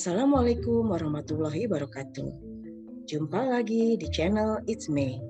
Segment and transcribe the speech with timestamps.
[0.00, 2.32] Assalamualaikum warahmatullahi wabarakatuh.
[3.04, 5.20] Jumpa lagi di channel It's Me.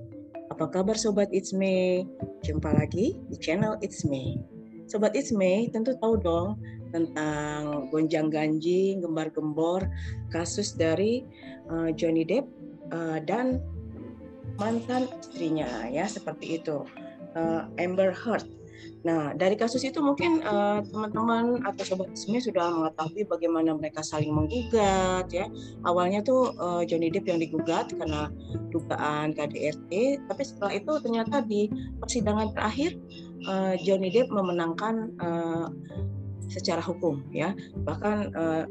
[0.54, 2.06] Apa kabar Sobat It's Me?
[2.46, 4.38] Jumpa lagi di channel It's Me.
[4.86, 6.62] Sobat It's Me tentu tahu dong
[6.94, 9.90] tentang gonjang ganjing, gembar gembor
[10.30, 11.26] kasus dari
[11.66, 12.46] uh, Johnny Depp
[12.94, 13.58] uh, dan
[14.62, 16.86] mantan istrinya ya seperti itu
[17.34, 18.46] uh, Amber Heard
[19.00, 24.32] Nah, dari kasus itu mungkin uh, teman-teman atau sobat resmi sudah mengetahui bagaimana mereka saling
[24.32, 25.48] menggugat ya.
[25.88, 28.28] Awalnya tuh uh, Johnny Depp yang digugat karena
[28.68, 33.00] dugaan KDRT, tapi setelah itu ternyata di persidangan terakhir
[33.48, 35.72] uh, Johnny Depp memenangkan uh,
[36.52, 37.56] secara hukum ya.
[37.86, 38.64] Bahkan uh,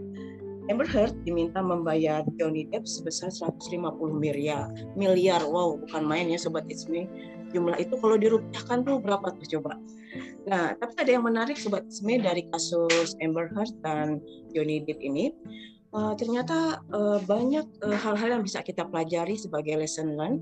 [0.70, 3.82] Amber Heard diminta membayar Johnny Depp sebesar 150
[4.14, 4.70] miliar.
[4.94, 7.10] Miliar, wow, bukan main ya sobat Ismi.
[7.50, 9.82] Jumlah itu kalau dirupiahkan tuh berapa tuh coba?
[10.48, 14.24] Nah, tapi ada yang menarik sobat SME dari kasus Amber Heard dan
[14.56, 15.36] Johnny Depp ini.
[15.90, 20.38] Uh, ternyata uh, banyak eh, hal-hal yang bisa kita pelajari sebagai lesson learn.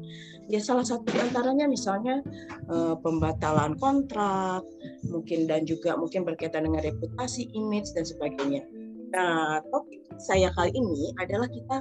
[0.52, 2.20] Ya salah satu antaranya misalnya
[2.67, 4.67] uh, pembatalan kontrak,
[5.08, 8.67] mungkin dan juga mungkin berkaitan dengan reputasi, image dan sebagainya.
[9.16, 11.80] Nah, topik saya kali ini adalah kita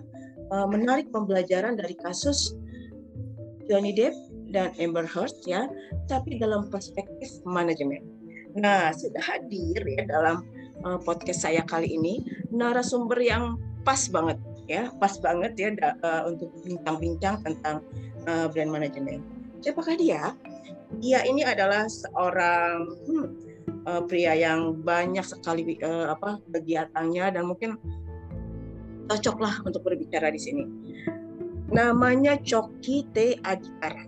[0.55, 2.55] uh, menarik pembelajaran dari kasus
[3.67, 4.15] Johnny Depp
[4.57, 5.69] dan Amber Heard ya,
[6.09, 8.01] tapi dalam perspektif manajemen.
[8.57, 10.49] Nah, sudah hadir ya dalam
[10.81, 15.69] uh, podcast saya kali ini narasumber yang pas banget ya, pas banget ya
[16.01, 17.85] uh, untuk bincang-bincang tentang
[18.25, 19.21] uh, brand management.
[19.61, 20.33] Siapakah dia?
[21.05, 23.27] Dia ini adalah seorang hmm,
[23.85, 27.77] uh, pria yang banyak sekali uh, apa kegiatannya dan mungkin
[29.05, 30.65] cocoklah untuk berbicara di sini.
[31.67, 34.07] Namanya Coki T Adhikara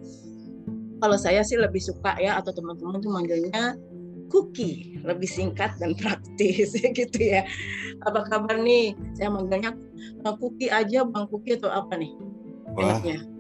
[0.99, 3.79] kalau saya sih lebih suka ya atau teman-teman tuh manggilnya
[4.29, 7.47] cookie lebih singkat dan praktis gitu ya.
[8.05, 8.93] Apa kabar nih?
[9.17, 9.75] Saya manggilnya
[10.39, 12.13] cookie aja bang cookie atau apa nih?
[12.77, 13.01] Wah.
[13.01, 13.39] enaknya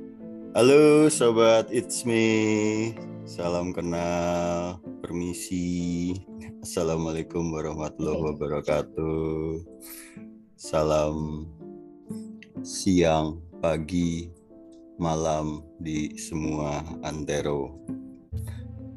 [0.56, 2.96] halo sobat it's me.
[3.28, 6.16] Salam kenal permisi.
[6.64, 9.62] Assalamualaikum warahmatullahi wabarakatuh.
[10.56, 11.46] Salam
[12.64, 14.32] siang pagi
[14.98, 17.78] malam di semua antero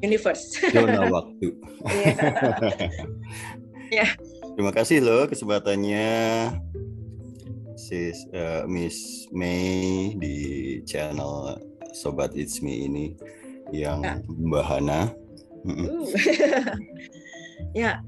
[0.02, 0.58] universe.
[0.74, 1.48] Zona waktu.
[1.86, 2.14] Iya.
[4.02, 4.10] yeah.
[4.52, 6.10] Terima kasih loh kesempatannya
[7.78, 10.36] Sis uh, Miss May di
[10.84, 11.56] channel
[11.96, 13.16] Sobat It's Me ini
[13.72, 14.20] yang ya.
[14.28, 15.14] Mbahana.
[15.62, 16.04] Uh.
[17.70, 18.02] ya,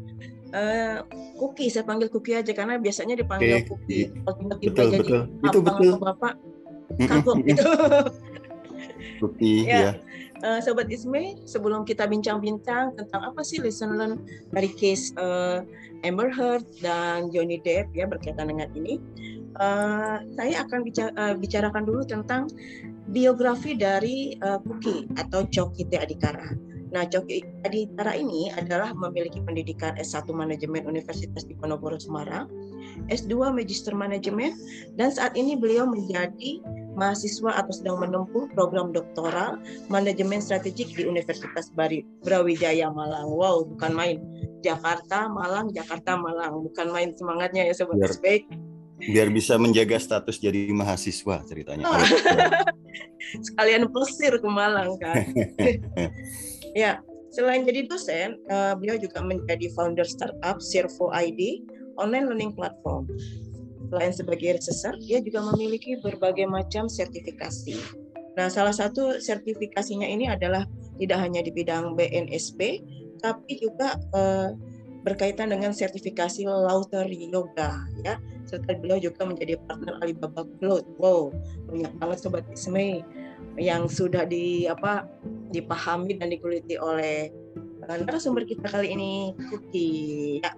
[0.51, 1.07] uh,
[1.39, 3.69] Cookie saya panggil Cookie aja karena biasanya dipanggil okay.
[3.71, 4.05] Cookie.
[4.11, 5.23] Kalau tiba-tiba jadi betul.
[5.47, 5.91] Itu betul.
[6.03, 6.35] Bapak
[6.99, 7.65] kagok gitu.
[9.23, 9.79] Bukti ya.
[9.79, 9.93] ya.
[10.45, 14.21] Uh, Sobat Isme, sebelum kita bincang-bincang tentang apa sih lesson learn
[14.53, 15.65] dari case uh,
[16.05, 19.01] Amber Heard dan Johnny Depp ya berkaitan dengan ini,
[19.57, 22.53] uh, saya akan bicara, uh, bicarakan dulu tentang
[23.09, 25.97] biografi dari uh, Kuki atau Coki T.
[25.97, 26.53] Adikara.
[26.95, 32.47] Nah, Coki Adikara ini adalah memiliki pendidikan S1 Manajemen Universitas Diponegoro Semarang,
[33.11, 34.55] S2 Magister Manajemen,
[34.95, 36.63] dan saat ini beliau menjadi
[36.95, 39.59] mahasiswa atau sedang menempuh program doktoral
[39.91, 43.31] manajemen strategik di Universitas Bari Brawijaya Malang.
[43.31, 44.19] Wow, bukan main.
[44.65, 46.65] Jakarta, Malang, Jakarta, Malang.
[46.65, 48.45] Bukan main semangatnya ya sobat biar, baik.
[49.05, 51.85] Biar bisa menjaga status jadi mahasiswa ceritanya.
[51.85, 52.01] Oh.
[53.47, 55.21] Sekalian pelesir ke Malang kan.
[56.81, 61.61] ya, selain jadi dosen, uh, beliau juga menjadi founder startup Servo ID,
[62.01, 63.05] online learning platform.
[63.91, 67.77] Selain sebagai researcher, dia juga memiliki berbagai macam sertifikasi.
[68.35, 70.67] Nah, salah satu sertifikasinya ini adalah
[70.99, 72.83] tidak hanya di bidang BNSP,
[73.23, 74.51] tapi juga eh,
[75.05, 78.17] berkaitan dengan sertifikasi Lauter Yoga, ya.
[78.49, 80.85] Serta beliau juga menjadi partner Alibaba Cloud.
[80.97, 81.33] Wow,
[81.69, 83.05] banyak banget sobat Isme
[83.61, 85.07] yang sudah di apa
[85.55, 87.31] dipahami dan dikuliti oleh
[87.87, 89.13] uh, narasumber kita kali ini,
[89.53, 89.91] Kuki.
[90.43, 90.53] Ya.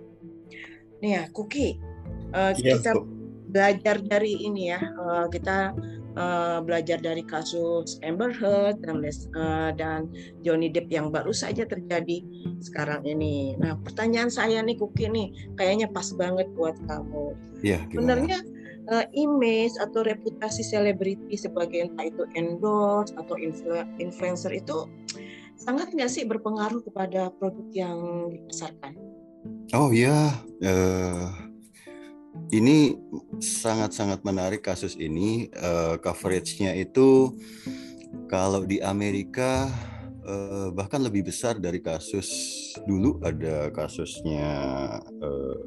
[1.02, 1.76] Nih ya, Kuki.
[2.32, 2.98] Uh, ya, kita
[3.56, 5.72] belajar dari ini ya uh, kita
[6.20, 10.12] uh, belajar dari kasus Amber Heard dan uh, dan
[10.44, 12.20] Johnny Depp yang baru saja terjadi
[12.60, 13.56] sekarang ini.
[13.56, 17.32] Nah pertanyaan saya nih Kuki nih kayaknya pas banget buat kamu.
[17.64, 17.80] Iya.
[17.88, 18.44] Sebenarnya
[18.92, 24.84] uh, image atau reputasi selebriti sebagai entah itu endorse atau influ influencer itu
[25.56, 28.92] sangat nggak sih berpengaruh kepada produk yang dipasarkan?
[29.72, 30.36] Oh ya.
[30.60, 31.45] Uh
[32.54, 32.94] ini
[33.42, 37.34] sangat-sangat menarik kasus ini uh, coveragenya itu
[38.30, 39.66] kalau di Amerika
[40.26, 42.28] uh, bahkan lebih besar dari kasus
[42.86, 44.48] dulu ada kasusnya
[45.02, 45.58] uh,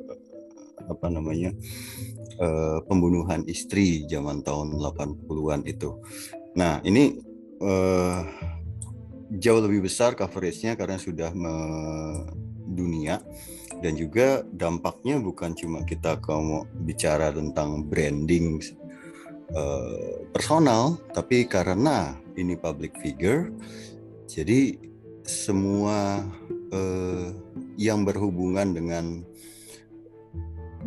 [0.90, 1.52] apa namanya
[2.40, 6.00] uh, pembunuhan istri zaman tahun 80-an itu.
[6.58, 7.20] Nah, ini
[7.62, 8.26] uh,
[9.38, 13.22] jauh lebih besar coveragenya karena sudah mendunia
[13.80, 18.60] dan juga dampaknya bukan cuma kita kalau bicara tentang branding
[19.56, 23.52] uh, personal, tapi karena ini public figure,
[24.28, 24.76] jadi
[25.24, 26.24] semua
[26.74, 27.28] uh,
[27.80, 29.06] yang berhubungan dengan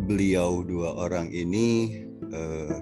[0.09, 2.01] beliau dua orang ini
[2.33, 2.81] uh,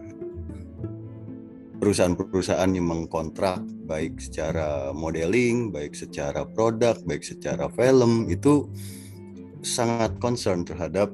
[1.80, 8.68] perusahaan-perusahaan yang mengkontrak baik secara modeling, baik secara produk, baik secara film itu
[9.62, 11.12] sangat concern terhadap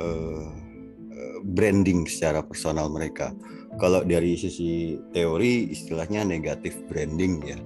[0.00, 0.48] uh,
[1.46, 3.30] branding secara personal mereka.
[3.76, 7.58] Kalau dari sisi teori istilahnya negatif branding ya.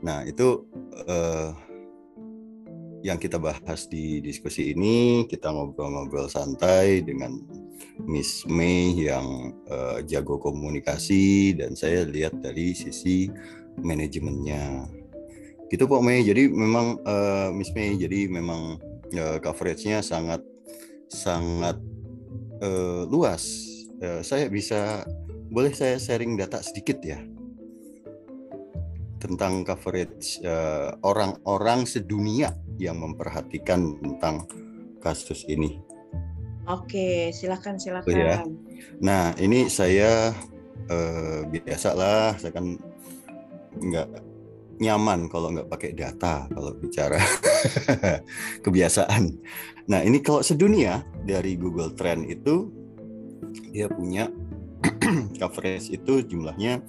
[0.00, 0.64] Nah itu
[1.06, 1.52] uh,
[3.00, 7.40] yang kita bahas di diskusi ini kita ngobrol-ngobrol santai dengan
[8.04, 13.28] Miss May yang uh, jago komunikasi dan saya lihat dari sisi
[13.80, 14.88] manajemennya.
[15.68, 16.24] Gitu Pak May.
[16.24, 18.80] Jadi memang uh, Miss May jadi memang
[19.16, 20.42] uh, coveragenya sangat
[21.10, 21.78] sangat
[22.62, 23.66] uh, luas.
[24.00, 25.04] Uh, saya bisa
[25.50, 27.18] boleh saya sharing data sedikit ya
[29.20, 30.40] tentang coverage
[31.04, 34.48] orang-orang uh, sedunia yang memperhatikan tentang
[35.04, 35.76] kasus ini.
[36.70, 38.08] Oke, silakan silakan.
[38.08, 38.40] Oh, ya.
[39.02, 40.32] Nah, ini saya
[40.86, 42.78] eh, biasa lah, saya kan
[43.80, 44.08] nggak
[44.80, 47.20] nyaman kalau nggak pakai data kalau bicara
[48.64, 49.36] kebiasaan.
[49.92, 52.72] Nah, ini kalau sedunia dari Google Trend itu
[53.70, 54.32] dia punya
[55.40, 56.80] coverage itu jumlahnya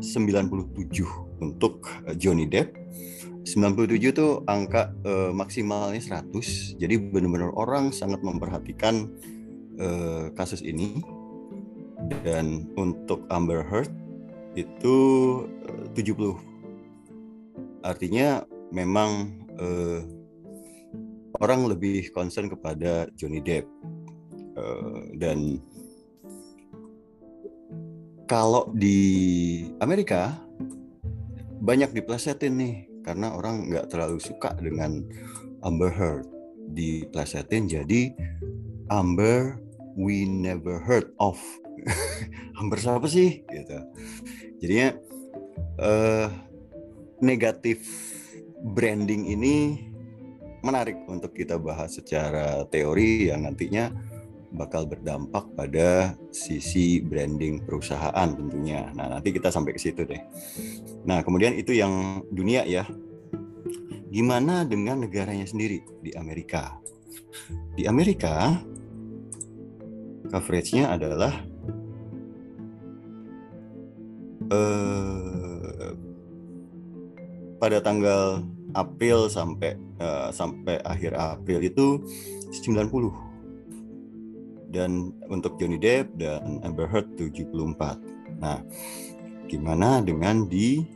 [0.00, 2.80] 97 untuk Johnny Depp
[3.44, 6.76] 97 itu angka uh, maksimalnya 100.
[6.76, 9.08] Jadi benar-benar orang sangat memperhatikan
[9.80, 11.00] uh, kasus ini.
[12.24, 13.92] Dan untuk Amber Heard
[14.56, 14.96] itu
[15.68, 16.49] eh, uh, 70.
[17.80, 20.00] Artinya memang uh,
[21.40, 23.66] orang lebih concern kepada Johnny Depp.
[24.58, 25.62] Uh, dan
[28.28, 30.36] kalau di Amerika
[31.60, 35.02] banyak diplesetin nih karena orang nggak terlalu suka dengan
[35.64, 36.28] Amber Heard.
[36.70, 38.14] Diplesetin jadi
[38.92, 39.58] Amber
[39.98, 41.38] we never heard of.
[42.60, 43.42] Amber siapa sih?
[43.48, 43.78] Gitu.
[44.62, 44.88] Jadinya
[45.80, 46.28] uh,
[47.20, 47.80] negatif
[48.76, 49.86] branding ini
[50.60, 53.88] menarik untuk kita bahas secara teori yang nantinya
[54.50, 58.90] bakal berdampak pada sisi branding perusahaan tentunya.
[58.98, 60.20] Nah, nanti kita sampai ke situ deh.
[61.06, 62.84] Nah, kemudian itu yang dunia ya.
[64.10, 66.74] Gimana dengan negaranya sendiri di Amerika?
[67.78, 68.58] Di Amerika
[70.34, 71.32] coveragenya adalah
[74.50, 75.59] eh,
[77.60, 78.40] pada tanggal
[78.72, 82.00] April sampai uh, sampai akhir April itu
[82.50, 83.30] 90
[84.70, 87.98] dan untuk Johnny Depp dan Amber Heard 74.
[88.38, 88.62] Nah,
[89.50, 90.86] gimana dengan di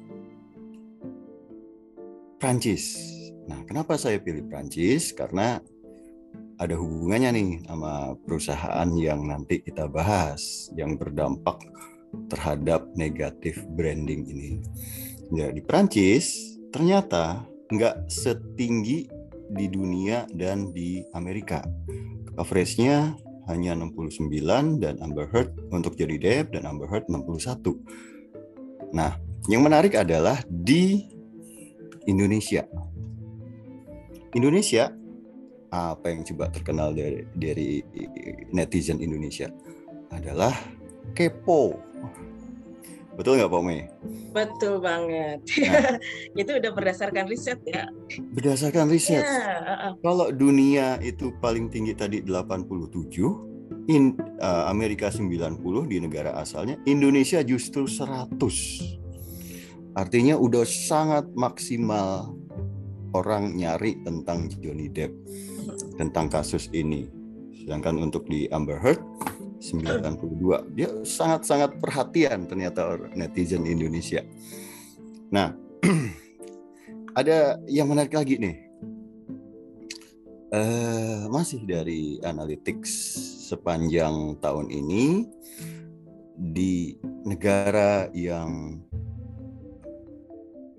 [2.38, 2.96] Prancis?
[3.50, 5.10] Nah, kenapa saya pilih Prancis?
[5.10, 5.58] Karena
[6.54, 11.58] ada hubungannya nih sama perusahaan yang nanti kita bahas yang berdampak
[12.30, 14.50] terhadap negatif branding ini.
[15.34, 19.06] Ya, di Prancis ternyata nggak setinggi
[19.54, 21.62] di dunia dan di Amerika.
[22.34, 23.14] Coveragenya
[23.46, 27.78] hanya 69 dan Amber Heard untuk Johnny Depp dan Amber Heard 61.
[28.90, 29.14] Nah,
[29.46, 31.06] yang menarik adalah di
[32.10, 32.66] Indonesia.
[34.34, 34.90] Indonesia
[35.70, 37.86] apa yang coba terkenal dari dari
[38.50, 39.46] netizen Indonesia
[40.10, 40.50] adalah
[41.14, 41.78] kepo.
[43.14, 43.80] Betul nggak Pak Mei?
[44.34, 45.38] Betul banget.
[45.62, 45.96] Nah,
[46.42, 47.86] itu udah berdasarkan riset ya.
[48.34, 49.22] Berdasarkan riset.
[49.22, 56.34] Ya, uh, Kalau dunia itu paling tinggi tadi 87, in, uh, Amerika 90 di negara
[56.34, 58.34] asalnya, Indonesia justru 100.
[59.94, 62.34] Artinya udah sangat maksimal
[63.14, 65.14] orang nyari tentang Johnny Depp,
[65.94, 67.06] tentang kasus ini.
[67.62, 69.00] Sedangkan untuk di Amber Heard
[69.64, 70.76] 92.
[70.76, 74.20] Dia sangat-sangat perhatian ternyata netizen Indonesia.
[75.32, 75.56] Nah,
[77.20, 78.56] ada yang menarik lagi nih.
[80.54, 82.92] Uh, masih dari analytics
[83.50, 85.26] sepanjang tahun ini
[86.38, 86.94] di
[87.26, 88.78] negara yang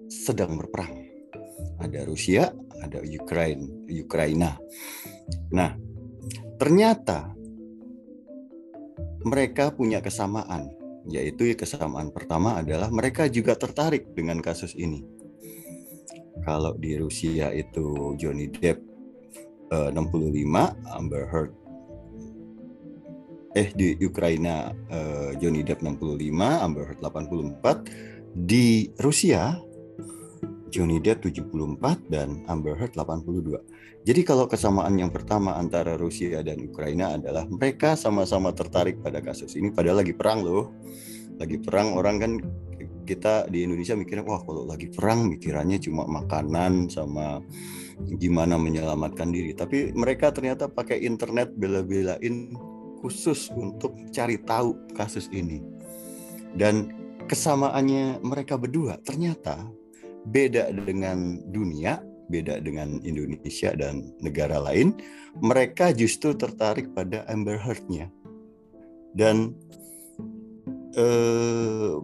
[0.08, 0.96] sedang berperang.
[1.84, 4.56] Ada Rusia, ada Ukraina, Ukraina.
[5.52, 5.76] Nah,
[6.56, 7.35] ternyata
[9.26, 10.70] mereka punya kesamaan,
[11.10, 15.02] yaitu kesamaan pertama adalah mereka juga tertarik dengan kasus ini.
[16.46, 18.78] Kalau di Rusia itu Johnny Depp
[19.74, 21.54] eh, 65, Amber Heard
[23.56, 29.58] eh di Ukraina eh, Johnny Depp 65, Amber Heard 84, di Rusia
[30.70, 33.58] Johnny Depp 74 dan Amber Heard 82.
[34.06, 39.58] Jadi kalau kesamaan yang pertama antara Rusia dan Ukraina adalah mereka sama-sama tertarik pada kasus
[39.58, 40.78] ini padahal lagi perang loh.
[41.42, 42.32] Lagi perang orang kan
[43.10, 47.42] kita di Indonesia mikirnya wah kalau lagi perang mikirannya cuma makanan sama
[48.22, 49.58] gimana menyelamatkan diri.
[49.58, 52.54] Tapi mereka ternyata pakai internet bela-belain
[53.02, 55.66] khusus untuk cari tahu kasus ini.
[56.54, 56.94] Dan
[57.26, 59.66] kesamaannya mereka berdua ternyata
[60.30, 64.98] beda dengan dunia, beda dengan Indonesia dan negara lain,
[65.40, 68.10] mereka justru tertarik pada Amber Heard-nya.
[69.16, 69.56] Dan
[70.96, 71.96] eh,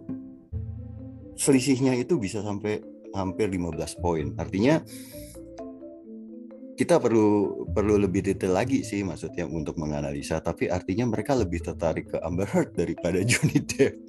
[1.36, 2.80] selisihnya itu bisa sampai
[3.12, 4.32] hampir 15 poin.
[4.40, 4.80] Artinya
[6.72, 12.10] kita perlu perlu lebih detail lagi sih maksudnya untuk menganalisa tapi artinya mereka lebih tertarik
[12.10, 14.00] ke Amber Heard daripada Johnny Depp.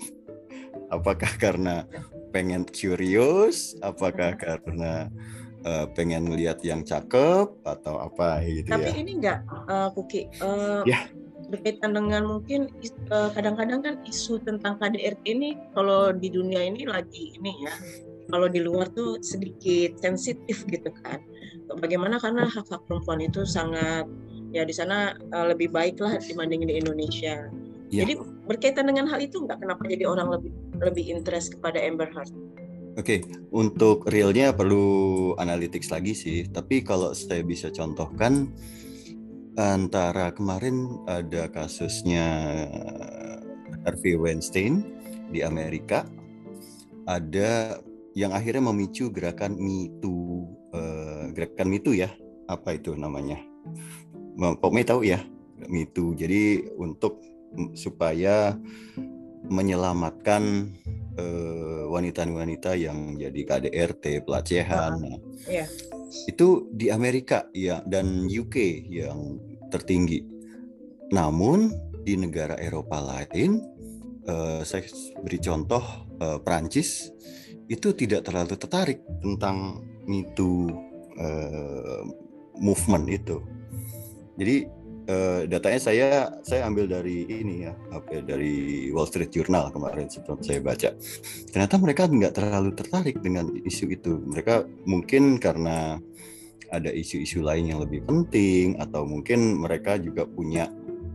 [0.90, 1.86] Apakah karena
[2.34, 5.14] pengen curious apakah karena
[5.66, 8.96] uh, pengen melihat yang cakep atau apa gitu tapi ya.
[9.00, 11.08] ini enggak uh, Kuki uh, ya.
[11.50, 12.72] berkaitan dengan mungkin
[13.10, 17.74] kadang-kadang uh, kan isu tentang KDRT ini kalau di dunia ini lagi ini ya
[18.32, 21.20] kalau di luar tuh sedikit sensitif gitu kan
[21.80, 24.08] bagaimana karena hak hak perempuan itu sangat
[24.54, 27.50] ya di sana uh, lebih baik lah dibanding di Indonesia
[27.94, 28.10] Ya.
[28.10, 28.18] Jadi
[28.50, 30.50] berkaitan dengan hal itu nggak kenapa jadi orang lebih
[30.82, 32.34] lebih interest kepada Amber Heard?
[32.94, 33.50] Oke, okay.
[33.50, 36.46] untuk realnya perlu analytics lagi sih.
[36.46, 38.54] Tapi kalau saya bisa contohkan
[39.58, 42.26] antara kemarin ada kasusnya
[43.82, 44.86] Harvey Weinstein
[45.34, 46.06] di Amerika,
[47.10, 47.82] ada
[48.14, 50.46] yang akhirnya memicu gerakan Me Too,
[50.78, 52.14] uh, gerakan Me Too ya,
[52.46, 53.42] apa itu namanya?
[54.38, 55.18] Pokoknya tahu ya,
[55.66, 56.14] Me Too.
[56.14, 57.18] Jadi untuk
[57.74, 58.54] supaya
[59.50, 60.70] menyelamatkan
[61.14, 64.94] wanita wanita-wanita yang jadi KDRT pelecehan.
[64.98, 65.70] Uh, yeah.
[66.26, 69.38] Itu di Amerika ya dan UK yang
[69.70, 70.26] tertinggi.
[71.14, 73.62] Namun di negara Eropa lain,
[74.26, 74.86] uh, saya
[75.22, 75.84] beri contoh
[76.22, 77.14] uh, Prancis
[77.70, 80.70] itu tidak terlalu tertarik tentang itu
[81.18, 82.02] uh,
[82.60, 83.38] movement itu.
[84.38, 84.66] Jadi
[85.08, 86.08] uh, datanya saya
[86.44, 90.90] saya ambil dari ini ya apa ya, dari Wall Street Journal kemarin sempat saya baca.
[91.52, 94.20] Ternyata mereka nggak terlalu tertarik dengan isu itu.
[94.24, 96.00] Mereka mungkin karena
[96.74, 100.72] ada isu-isu lain yang lebih penting atau mungkin mereka juga punya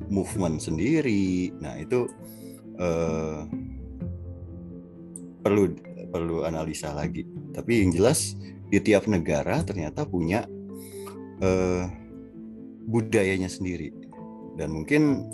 [0.09, 1.51] movement sendiri.
[1.59, 2.07] Nah itu
[2.79, 3.43] uh,
[5.43, 5.75] perlu
[6.09, 7.27] perlu analisa lagi.
[7.53, 10.45] Tapi yang jelas di tiap negara ternyata punya
[11.43, 11.89] uh,
[12.89, 13.93] budayanya sendiri
[14.57, 15.29] dan mungkin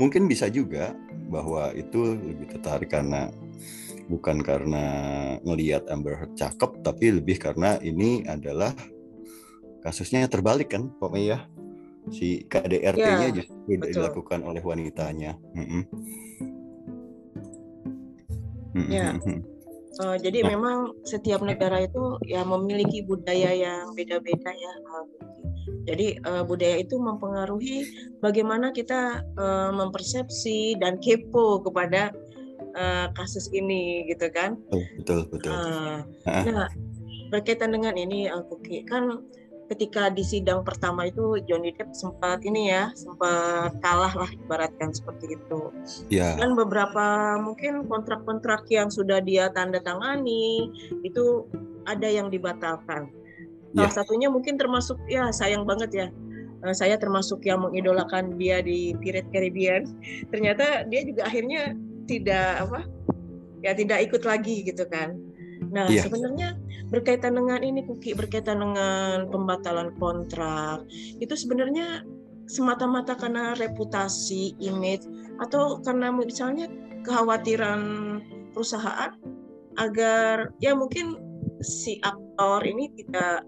[0.00, 0.96] mungkin bisa juga
[1.28, 3.28] bahwa itu lebih tertarik karena
[4.08, 4.84] bukan karena
[5.44, 8.72] ngelihat Amber Heard cakep tapi lebih karena ini adalah
[9.84, 11.44] kasusnya terbalik kan Pak Mei ya
[12.12, 15.40] si KDRT-nya ya, justru tidak dilakukan oleh wanitanya.
[15.56, 15.82] Mm -hmm.
[18.90, 19.16] Ya.
[20.02, 20.58] Uh, jadi nah.
[20.58, 24.74] memang setiap negara itu ya memiliki budaya yang beda-beda ya.
[25.84, 27.84] Jadi uh, budaya itu mempengaruhi
[28.20, 32.12] bagaimana kita uh, mempersepsi dan kepo kepada
[32.76, 34.60] uh, kasus ini, gitu kan?
[35.00, 35.52] Betul betul.
[35.52, 36.68] Uh, nah
[37.32, 39.24] berkaitan dengan ini, aku kan
[39.64, 45.40] ketika di sidang pertama itu Johnny Depp sempat ini ya sempat kalah lah ibaratkan seperti
[45.40, 45.72] itu.
[46.12, 46.36] Yeah.
[46.36, 50.68] Dan beberapa mungkin kontrak-kontrak yang sudah dia tanda tangani
[51.00, 51.48] itu
[51.88, 53.08] ada yang dibatalkan
[53.74, 53.94] Salah yeah.
[53.94, 56.06] satunya mungkin termasuk ya sayang banget ya.
[56.64, 59.84] Uh, saya termasuk yang mengidolakan dia di Pirate Caribbean.
[60.32, 61.74] Ternyata dia juga akhirnya
[62.06, 62.80] tidak apa?
[63.66, 65.18] Ya tidak ikut lagi gitu kan.
[65.74, 66.06] Nah, yeah.
[66.06, 66.54] sebenarnya
[66.92, 70.86] berkaitan dengan ini Kuki berkaitan dengan pembatalan kontrak,
[71.18, 72.06] itu sebenarnya
[72.46, 75.08] semata-mata karena reputasi, image
[75.40, 76.68] atau karena misalnya
[77.02, 77.80] kekhawatiran
[78.52, 79.16] perusahaan
[79.80, 81.18] agar ya mungkin
[81.64, 83.42] si aktor ini tidak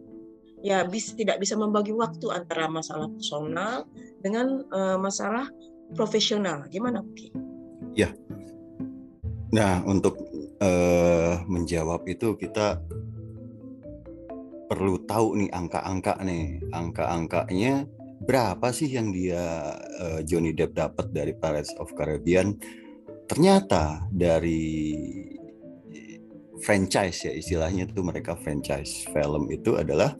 [0.66, 3.86] ya bis, tidak bisa membagi waktu antara masalah personal
[4.18, 5.46] dengan uh, masalah
[5.94, 6.66] profesional.
[6.66, 7.30] Gimana, Ki?
[7.94, 8.10] Ya.
[9.54, 10.18] Nah, untuk
[10.58, 12.82] uh, menjawab itu kita
[14.66, 16.58] perlu tahu nih angka-angka nih.
[16.74, 17.86] Angka-angkanya
[18.26, 19.70] berapa sih yang dia
[20.02, 22.58] uh, Johnny Depp dapat dari Pirates of Caribbean?
[23.30, 24.74] Ternyata dari
[26.62, 30.16] franchise ya istilahnya itu mereka franchise film itu adalah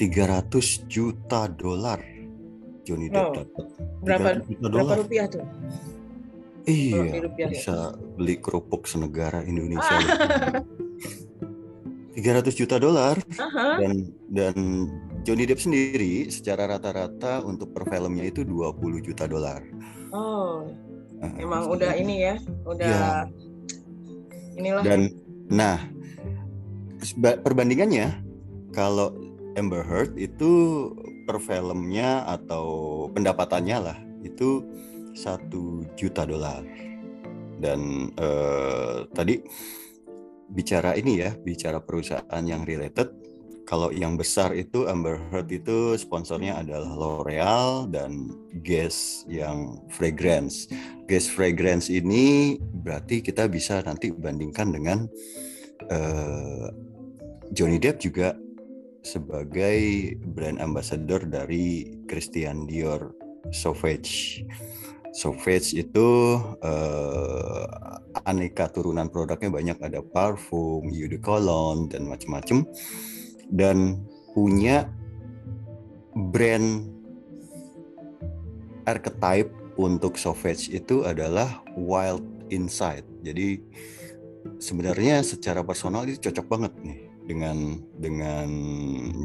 [0.00, 2.00] 300 juta dolar
[2.88, 3.46] Johnny Depp dapat.
[4.00, 4.28] Berapa,
[4.64, 5.44] berapa rupiah tuh?
[6.64, 10.00] Iya, bisa beli kerupuk senegara Indonesia.
[12.16, 13.76] 300 juta dolar uh-huh.
[13.80, 13.92] dan
[14.28, 14.56] dan
[15.22, 19.60] Johnny Depp sendiri secara rata-rata untuk per filmnya itu 20 juta dolar.
[20.16, 20.64] Oh.
[21.20, 23.28] Nah, emang udah ini ya, udah ya.
[24.56, 24.80] inilah.
[24.80, 25.12] Dan
[25.52, 25.76] nah
[27.20, 28.24] perbandingannya
[28.72, 29.29] kalau
[29.60, 30.50] Amber Heard itu
[31.28, 34.64] per filmnya atau pendapatannya lah itu
[35.12, 36.64] satu juta dolar
[37.60, 39.44] dan uh, tadi
[40.48, 43.12] bicara ini ya bicara perusahaan yang related
[43.70, 48.34] kalau yang besar itu Amber Heard itu sponsornya adalah L'Oreal dan
[48.66, 50.66] Guess yang fragrance.
[51.06, 55.06] Guess fragrance ini berarti kita bisa nanti bandingkan dengan
[55.86, 56.66] uh,
[57.54, 58.34] Johnny Depp juga
[59.00, 63.16] sebagai brand ambassador dari Christian Dior
[63.50, 64.44] Sauvage.
[65.10, 67.66] Sauvage itu uh,
[68.28, 72.62] aneka turunan produknya banyak ada parfum, eau de cologne dan macam-macam
[73.50, 73.98] dan
[74.30, 74.86] punya
[76.30, 76.86] brand
[78.86, 82.22] archetype untuk Sauvage itu adalah wild
[82.54, 83.06] inside.
[83.26, 83.58] Jadi
[84.62, 88.48] sebenarnya secara personal itu cocok banget nih dengan dengan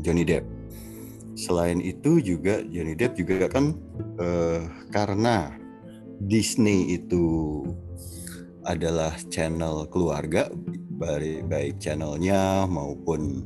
[0.01, 0.45] Johnny Depp.
[1.35, 3.75] Selain itu juga Johnny Depp juga kan
[4.19, 5.51] uh, karena
[6.23, 7.61] Disney itu
[8.65, 10.49] adalah channel keluarga
[10.95, 13.45] baik baik channelnya maupun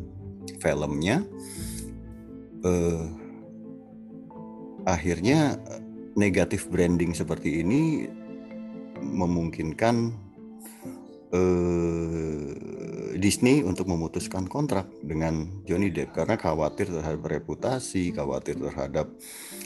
[0.62, 1.25] filmnya
[2.63, 3.06] eh,
[4.88, 5.60] akhirnya
[6.15, 8.08] negatif branding seperti ini
[9.02, 10.13] memungkinkan
[11.36, 12.54] eh,
[13.19, 19.12] Disney untuk memutuskan kontrak dengan Johnny Depp karena khawatir terhadap reputasi, khawatir terhadap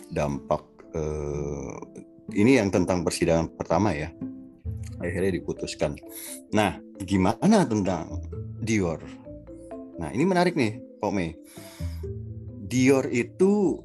[0.10, 0.66] dampak
[0.98, 1.78] eh,
[2.34, 4.10] ini yang tentang persidangan pertama ya
[5.04, 6.00] akhirnya diputuskan.
[6.56, 8.24] Nah, gimana tentang
[8.64, 9.04] Dior?
[10.00, 11.36] Nah, ini menarik nih, Pak Mei.
[12.64, 13.84] Dior itu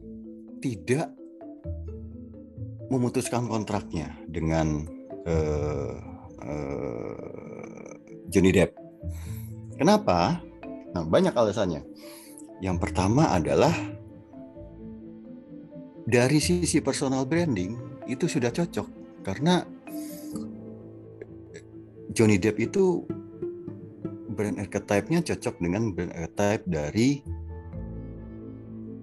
[0.63, 1.13] tidak
[2.89, 4.89] memutuskan kontraknya dengan
[5.29, 5.95] uh,
[6.41, 7.93] uh,
[8.33, 8.73] Johnny Depp.
[9.79, 10.43] Kenapa?
[10.93, 11.87] Nah, banyak alasannya.
[12.59, 13.71] Yang pertama adalah
[16.09, 17.79] dari sisi personal branding
[18.11, 18.89] itu sudah cocok
[19.23, 19.63] karena
[22.17, 23.05] Johnny Depp itu
[24.33, 27.21] brand archetype-nya cocok dengan brand archetype dari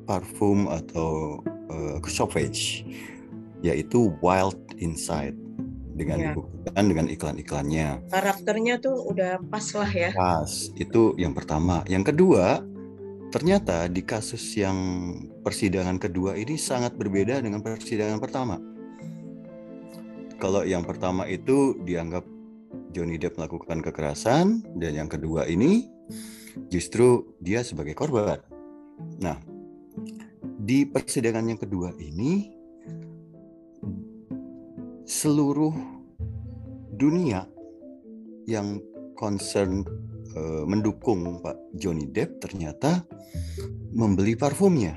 [0.09, 2.83] parfum atau uh, sauvage
[3.61, 5.37] yaitu wild inside
[5.95, 6.23] dengan ya.
[6.35, 7.87] dibuktikan dengan iklan-iklannya.
[8.11, 10.11] Karakternya tuh udah pas lah ya.
[10.11, 11.87] Pas, itu yang pertama.
[11.87, 12.59] Yang kedua,
[13.31, 14.75] ternyata di kasus yang
[15.41, 18.59] persidangan kedua ini sangat berbeda dengan persidangan pertama
[20.39, 22.23] kalau yang pertama itu dianggap
[22.91, 25.87] Johnny Depp melakukan kekerasan dan yang kedua ini
[26.71, 28.39] justru dia sebagai korban.
[29.19, 29.39] Nah,
[30.59, 32.54] di persidangan yang kedua ini
[35.25, 35.73] seluruh
[37.01, 37.49] dunia
[38.45, 38.77] yang
[39.17, 39.81] concern
[40.37, 43.01] uh, mendukung Pak Johnny Depp ternyata
[43.89, 44.93] membeli parfumnya.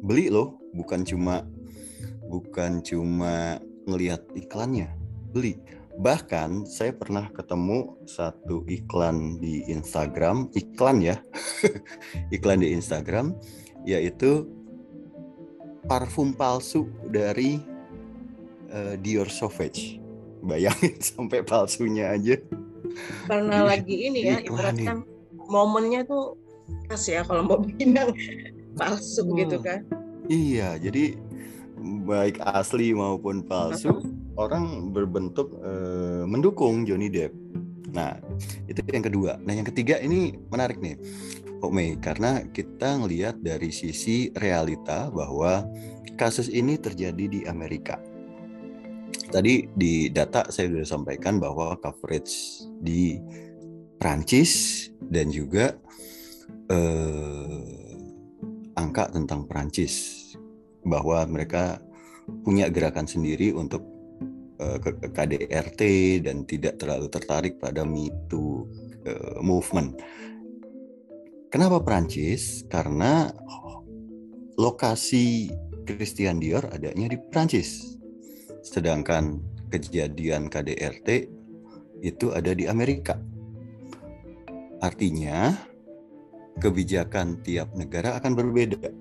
[0.00, 1.44] Beli loh, bukan cuma
[2.24, 4.96] bukan cuma ngelihat iklannya
[5.32, 5.60] beli
[6.00, 11.16] bahkan saya pernah ketemu satu iklan di Instagram iklan ya
[12.36, 13.32] iklan di Instagram
[13.88, 14.44] yaitu
[15.88, 17.77] parfum palsu dari
[18.72, 20.00] uh, Dior Sauvage
[20.44, 22.36] bayangin sampai palsunya aja
[23.30, 25.04] karena Jadi, lagi ini ya ibaratkan
[25.48, 26.38] momennya tuh
[26.88, 28.12] pas ya kalau mau bilang
[28.76, 29.36] palsu oh.
[29.36, 29.84] gitu kan
[30.28, 31.16] iya jadi
[32.08, 34.02] baik asli maupun palsu
[34.38, 37.34] orang berbentuk uh, mendukung Johnny Depp.
[37.90, 38.14] Nah,
[38.70, 39.40] itu yang kedua.
[39.42, 40.94] Nah, yang ketiga ini menarik nih,
[41.58, 45.66] Kok Mei, karena kita ngelihat dari sisi realita bahwa
[46.14, 47.98] kasus ini terjadi di Amerika.
[49.28, 53.20] Tadi di data saya sudah sampaikan bahwa coverage di
[54.00, 55.76] Prancis dan juga
[56.72, 57.60] eh,
[58.78, 60.16] angka tentang Prancis
[60.86, 61.82] bahwa mereka
[62.44, 63.98] punya gerakan sendiri untuk
[64.58, 65.80] ke, KDRT
[66.26, 69.98] dan tidak terlalu tertarik pada Me uh, movement.
[71.48, 72.66] Kenapa Prancis?
[72.68, 73.32] Karena
[74.58, 75.48] lokasi
[75.88, 77.97] Christian Dior adanya di Prancis.
[78.68, 79.40] Sedangkan
[79.72, 81.08] kejadian KDRT
[82.04, 83.16] itu ada di Amerika.
[84.84, 85.56] Artinya
[86.60, 88.92] kebijakan tiap negara akan berbeda.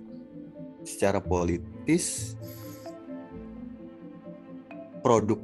[0.88, 2.40] Secara politis
[5.04, 5.40] produk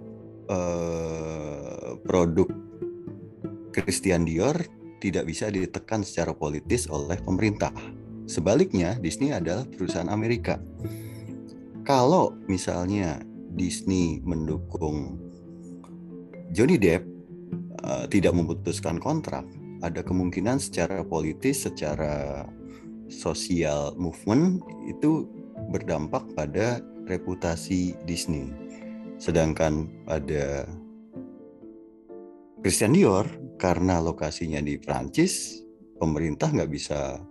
[0.48, 2.48] eh, produk
[3.76, 4.56] Christian Dior
[5.04, 7.76] tidak bisa ditekan secara politis oleh pemerintah.
[8.24, 10.64] Sebaliknya, Disney adalah perusahaan Amerika.
[11.84, 13.20] Kalau misalnya
[13.54, 15.18] Disney mendukung
[16.54, 17.06] Johnny Depp
[17.86, 19.46] uh, tidak memutuskan kontrak,
[19.82, 22.46] ada kemungkinan secara politis, secara
[23.10, 25.26] sosial movement itu
[25.70, 28.54] berdampak pada reputasi Disney.
[29.18, 30.66] Sedangkan pada
[32.64, 33.28] Christian Dior
[33.60, 35.62] karena lokasinya di Prancis,
[36.00, 37.22] pemerintah nggak bisa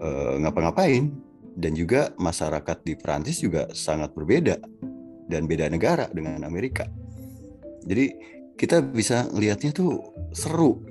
[0.00, 1.12] uh, ngapa-ngapain.
[1.52, 4.56] Dan juga masyarakat di Prancis juga sangat berbeda
[5.26, 6.86] dan beda negara dengan Amerika.
[7.82, 8.14] Jadi
[8.54, 9.98] kita bisa lihatnya tuh
[10.30, 10.82] seru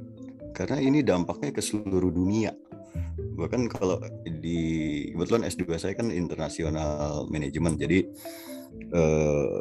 [0.51, 2.51] karena ini dampaknya ke seluruh dunia.
[3.39, 8.03] Bahkan kalau di kebetulan S2 saya kan internasional manajemen, jadi
[8.91, 9.59] eh,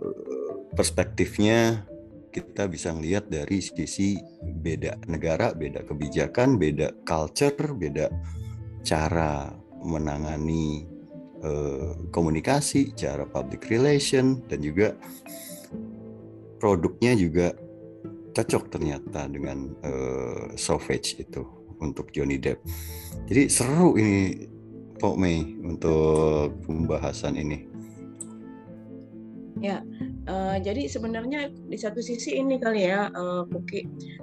[0.74, 1.86] perspektifnya
[2.30, 8.06] kita bisa melihat dari sisi beda negara, beda kebijakan, beda culture, beda
[8.86, 9.50] cara
[9.82, 10.99] menangani
[11.44, 14.96] eh, komunikasi, cara public relation dan juga
[16.60, 17.56] produknya juga
[18.30, 21.42] cocok ternyata dengan eh, Sauvage itu
[21.80, 22.60] untuk Johnny Depp.
[23.26, 24.46] Jadi seru ini
[25.00, 27.64] Pok Mei untuk pembahasan ini.
[29.60, 29.84] Ya,
[30.24, 33.44] uh, jadi sebenarnya di satu sisi ini kali ya, uh,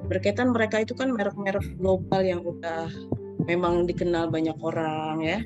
[0.09, 2.89] berkaitan mereka itu kan merek-merek global yang udah
[3.45, 5.39] memang dikenal banyak orang ya,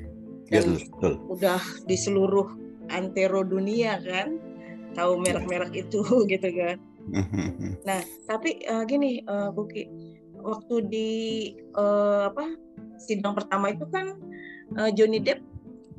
[0.52, 1.12] Ya, dan betul.
[1.32, 2.46] udah di seluruh
[2.92, 4.36] antero dunia kan,
[4.92, 6.76] tahu merek-merek itu gitu kan.
[7.82, 7.98] Nah,
[8.30, 9.90] tapi uh, gini, uh, Buki,
[10.38, 11.10] waktu di
[11.74, 12.54] uh, apa
[12.94, 14.14] sidang pertama itu kan
[14.78, 15.42] uh, Johnny Depp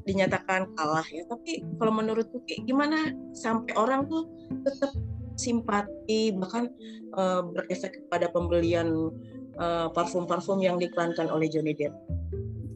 [0.08, 1.28] dinyatakan kalah ya.
[1.28, 4.32] Tapi kalau menurut Kuki gimana sampai orang tuh
[4.64, 4.96] tetap
[5.36, 6.70] simpati bahkan
[7.18, 9.12] uh, berefek kepada pembelian
[9.58, 11.96] uh, parfum-parfum yang diiklankan oleh Johnny Depp.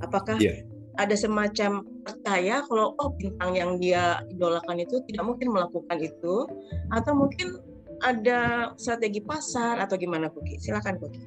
[0.02, 0.63] Apakah yeah.
[0.98, 6.50] Ada semacam percaya kalau oh bintang yang dia idolakan itu tidak mungkin melakukan itu
[6.90, 7.62] atau mungkin
[8.02, 10.62] ada strategi pasar atau gimana Kuki?
[10.62, 11.20] Silakan Kuki.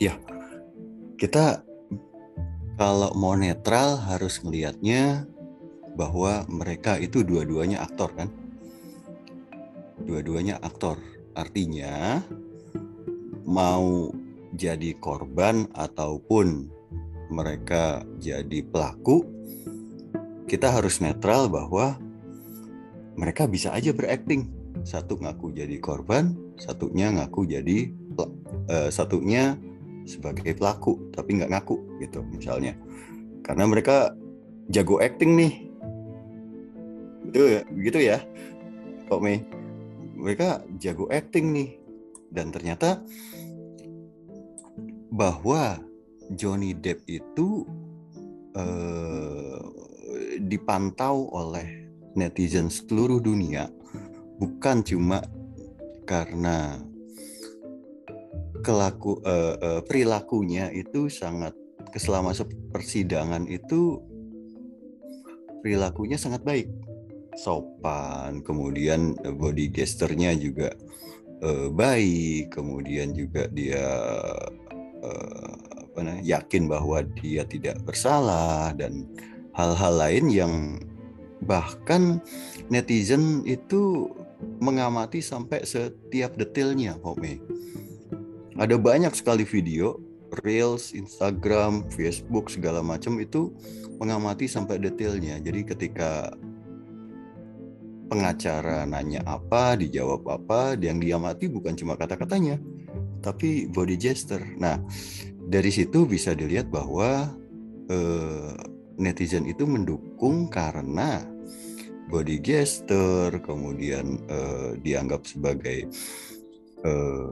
[0.00, 0.16] Ya.
[1.16, 1.64] Kita
[2.76, 5.24] kalau mau netral harus melihatnya
[5.94, 8.26] bahwa mereka itu dua-duanya aktor kan
[10.02, 10.98] dua-duanya aktor
[11.38, 12.18] artinya
[13.46, 14.10] mau
[14.58, 16.66] jadi korban ataupun
[17.34, 19.26] mereka jadi pelaku
[20.46, 21.98] kita harus netral bahwa
[23.18, 24.46] mereka bisa aja berakting.
[24.86, 27.90] Satu ngaku jadi korban satunya ngaku jadi
[28.70, 29.58] uh, satunya
[30.06, 32.78] sebagai pelaku tapi nggak ngaku gitu misalnya.
[33.42, 34.14] Karena mereka
[34.70, 35.52] jago acting nih.
[37.24, 38.18] Betul ya, begitu ya,
[39.10, 39.42] Kok Mei.
[40.14, 41.70] Mereka jago acting nih,
[42.30, 43.02] dan ternyata
[45.10, 45.82] bahwa
[46.32, 47.68] Johnny Depp itu
[48.56, 49.60] eh,
[50.40, 53.68] dipantau oleh netizen seluruh dunia,
[54.40, 55.20] bukan cuma
[56.08, 56.80] karena
[58.64, 61.52] kelaku eh, eh, perilakunya itu sangat
[61.94, 62.32] selama
[62.72, 64.00] persidangan itu
[65.60, 66.68] perilakunya sangat baik.
[67.34, 70.70] Sopan, kemudian eh, body gesturnya juga
[71.42, 73.90] uh, baik, kemudian juga dia
[75.02, 75.63] namanya,
[76.22, 79.06] yakin bahwa dia tidak bersalah dan
[79.54, 80.54] hal-hal lain yang
[81.44, 82.18] bahkan
[82.72, 84.10] netizen itu
[84.60, 87.40] mengamati sampai setiap detailnya, Home.
[88.54, 89.98] Ada banyak sekali video,
[90.42, 93.50] reels, Instagram, Facebook segala macam itu
[93.98, 95.38] mengamati sampai detailnya.
[95.42, 96.34] Jadi ketika
[98.10, 102.58] pengacara nanya apa, dijawab apa, yang diamati bukan cuma kata-katanya,
[103.24, 104.44] tapi body gesture.
[104.60, 104.78] Nah,
[105.48, 107.28] dari situ bisa dilihat bahwa
[107.88, 108.52] eh,
[108.96, 111.22] netizen itu mendukung karena
[112.08, 115.88] body gesture, kemudian eh, dianggap sebagai
[116.84, 117.30] eh,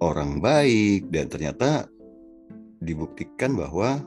[0.00, 1.88] orang baik, dan ternyata
[2.80, 4.00] dibuktikan bahwa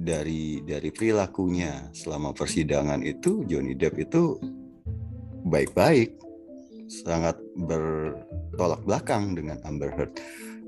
[0.00, 4.40] dari dari perilakunya selama persidangan itu Johnny Depp itu
[5.44, 6.16] baik-baik
[6.90, 10.12] sangat bertolak belakang dengan Amber Heard.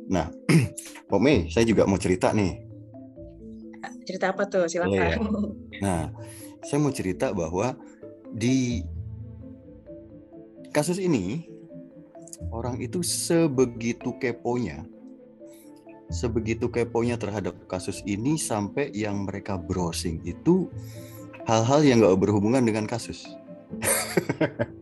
[0.09, 0.31] Nah,
[1.11, 2.59] Pome, saya juga mau cerita nih.
[4.03, 4.67] Cerita apa tuh?
[4.67, 4.95] Silakan.
[4.95, 5.19] Ya.
[5.83, 6.15] Nah,
[6.63, 7.75] saya mau cerita bahwa
[8.31, 8.87] di
[10.71, 11.43] kasus ini
[12.55, 14.87] orang itu sebegitu keponya
[16.13, 20.69] sebegitu keponya terhadap kasus ini sampai yang mereka browsing itu
[21.49, 23.25] hal-hal yang nggak berhubungan dengan kasus.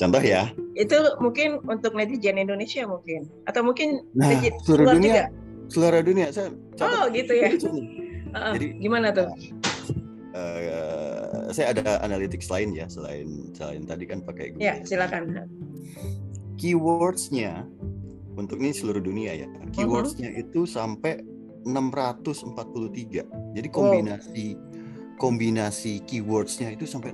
[0.00, 0.48] Contoh ya.
[0.76, 4.32] Itu mungkin untuk netizen Indonesia mungkin atau mungkin nah,
[4.64, 5.12] seluruh dunia.
[5.12, 5.24] Juga?
[5.70, 6.26] Seluruh dunia.
[6.32, 6.48] Saya
[6.80, 7.52] oh gitu ya.
[8.32, 9.28] Uh, Jadi gimana tuh?
[10.30, 14.64] Uh, saya ada analytics lain ya selain selain tadi kan pakai Google.
[14.64, 15.46] Ya silakan.
[16.56, 17.68] Keywordsnya
[18.40, 19.48] untuk ini seluruh dunia ya.
[19.48, 19.72] Uh-huh.
[19.74, 20.42] Keywordsnya uh-huh.
[20.48, 21.20] itu sampai
[21.68, 23.56] 643.
[23.56, 24.64] Jadi kombinasi wow.
[25.20, 27.12] kombinasi keywordsnya itu sampai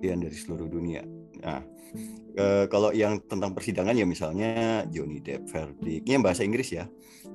[0.00, 1.02] dari seluruh dunia.
[1.42, 1.60] Nah,
[2.36, 6.84] e, kalau yang tentang persidangan ya misalnya Johnny Depp verdict, ini bahasa Inggris ya.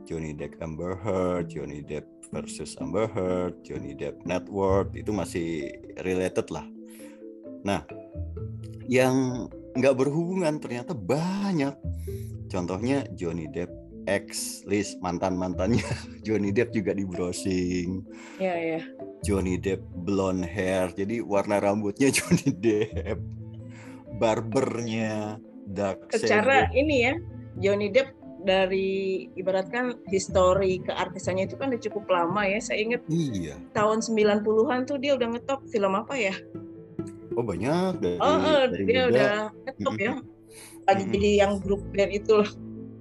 [0.05, 5.71] Johnny Depp Amber Heard, Johnny Depp versus Amber Heard, Johnny Depp net worth itu masih
[6.01, 6.65] related lah.
[7.61, 7.85] Nah,
[8.89, 9.47] yang
[9.77, 11.71] nggak berhubungan ternyata banyak
[12.51, 13.71] contohnya Johnny Depp
[14.07, 15.83] ex list mantan mantannya
[16.25, 18.01] Johnny Depp juga di browsing
[18.41, 18.81] ya ya
[19.21, 23.19] Johnny Depp blonde hair jadi warna rambutnya Johnny Depp
[24.17, 27.13] barbernya dark secara ini ya
[27.59, 32.57] Johnny Depp dari ibaratkan histori keartisannya itu kan udah cukup lama ya.
[32.57, 33.55] Saya ingat iya.
[33.77, 36.33] tahun 90-an tuh dia udah ngetop film apa ya?
[37.37, 39.09] Oh banyak dari, oh, oh dari dia muda.
[39.13, 39.33] udah
[39.79, 40.13] top ya.
[40.89, 41.13] Lagi mm-hmm.
[41.15, 42.49] jadi yang grup band itu loh.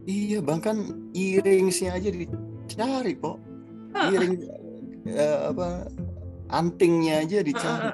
[0.08, 3.38] Iya bahkan earringsnya aja dicari kok.
[3.92, 4.34] Earring
[5.12, 5.68] uh, apa
[6.52, 7.88] antingnya aja dicari.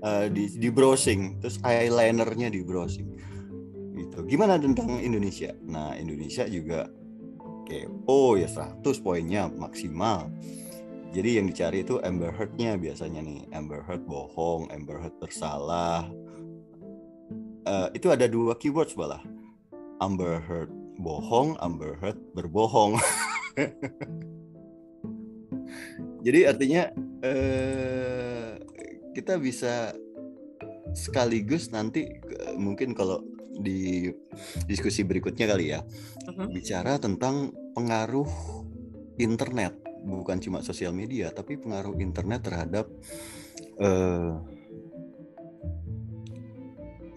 [0.00, 3.04] Uh, di di browsing terus eyelinernya di browsing
[3.92, 6.88] gitu gimana tentang Indonesia nah Indonesia juga
[7.68, 10.32] kepo ya 100 poinnya maksimal
[11.10, 13.42] jadi yang dicari itu Amber Heard-nya biasanya nih.
[13.50, 16.06] Amber Heard bohong, Amber Heard bersalah.
[17.66, 19.18] Uh, itu ada dua keywords malah.
[19.98, 23.00] Amber Heard bohong, Amber Heard berbohong.
[26.26, 26.92] Jadi artinya
[27.24, 28.60] uh,
[29.16, 29.96] kita bisa
[30.92, 32.04] sekaligus nanti
[32.60, 33.24] mungkin kalau
[33.60, 34.08] di
[34.64, 36.48] diskusi berikutnya kali ya uh -huh.
[36.48, 38.26] bicara tentang pengaruh
[39.20, 42.88] internet bukan cuma sosial media tapi pengaruh internet terhadap
[43.78, 44.40] uh,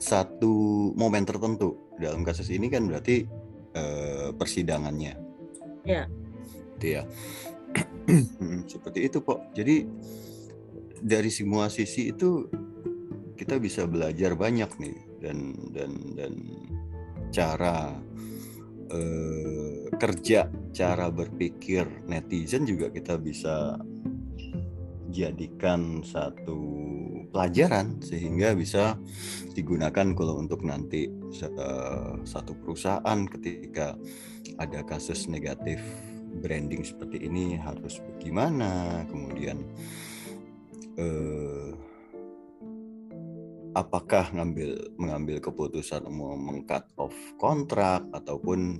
[0.04, 3.24] satu momen tertentu dalam kasus ini kan berarti
[3.76, 5.14] uh, persidangannya.
[5.84, 6.08] Ya.
[6.80, 7.04] Itu ya.
[8.72, 9.88] Seperti itu kok jadi
[11.04, 12.48] dari semua sisi itu
[13.36, 16.34] kita bisa belajar banyak nih dan dan dan
[17.34, 17.92] cara
[18.88, 23.76] eh, kerja cara berpikir netizen juga kita bisa
[25.12, 26.62] jadikan satu
[27.34, 28.96] pelajaran sehingga bisa
[29.58, 31.10] digunakan kalau untuk nanti
[32.24, 33.98] satu perusahaan ketika
[34.62, 35.82] ada kasus negatif
[36.46, 39.66] branding seperti ini harus bagaimana kemudian
[40.98, 41.74] eh,
[43.74, 48.78] apakah ngambil mengambil keputusan mau mengcut off kontrak ataupun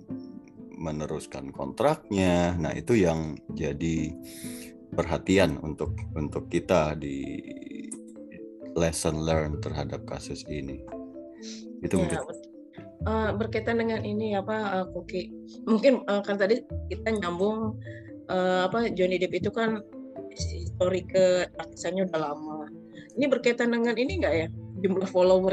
[0.74, 2.58] meneruskan kontraknya.
[2.58, 4.14] Nah, itu yang jadi
[4.94, 7.42] perhatian untuk untuk kita di
[8.74, 10.82] lesson learn terhadap kasus ini.
[11.82, 12.20] Itu ya, mungkin.
[13.04, 15.28] Uh, berkaitan dengan ini apa uh, Koki
[15.68, 17.76] mungkin uh, kan tadi kita nyambung
[18.32, 19.84] uh, apa Johnny Depp itu kan
[20.32, 22.72] histori ke artisannya udah lama
[23.20, 24.48] ini berkaitan dengan ini enggak ya
[24.80, 25.52] jumlah follower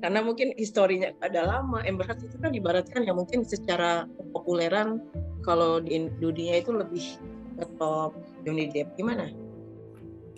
[0.00, 5.02] karena mungkin historinya ada lama Amber Heard itu kan ibaratkan ya mungkin secara populeran
[5.44, 7.04] kalau di dunia itu lebih
[7.60, 9.28] ke top Johnny Depp gimana?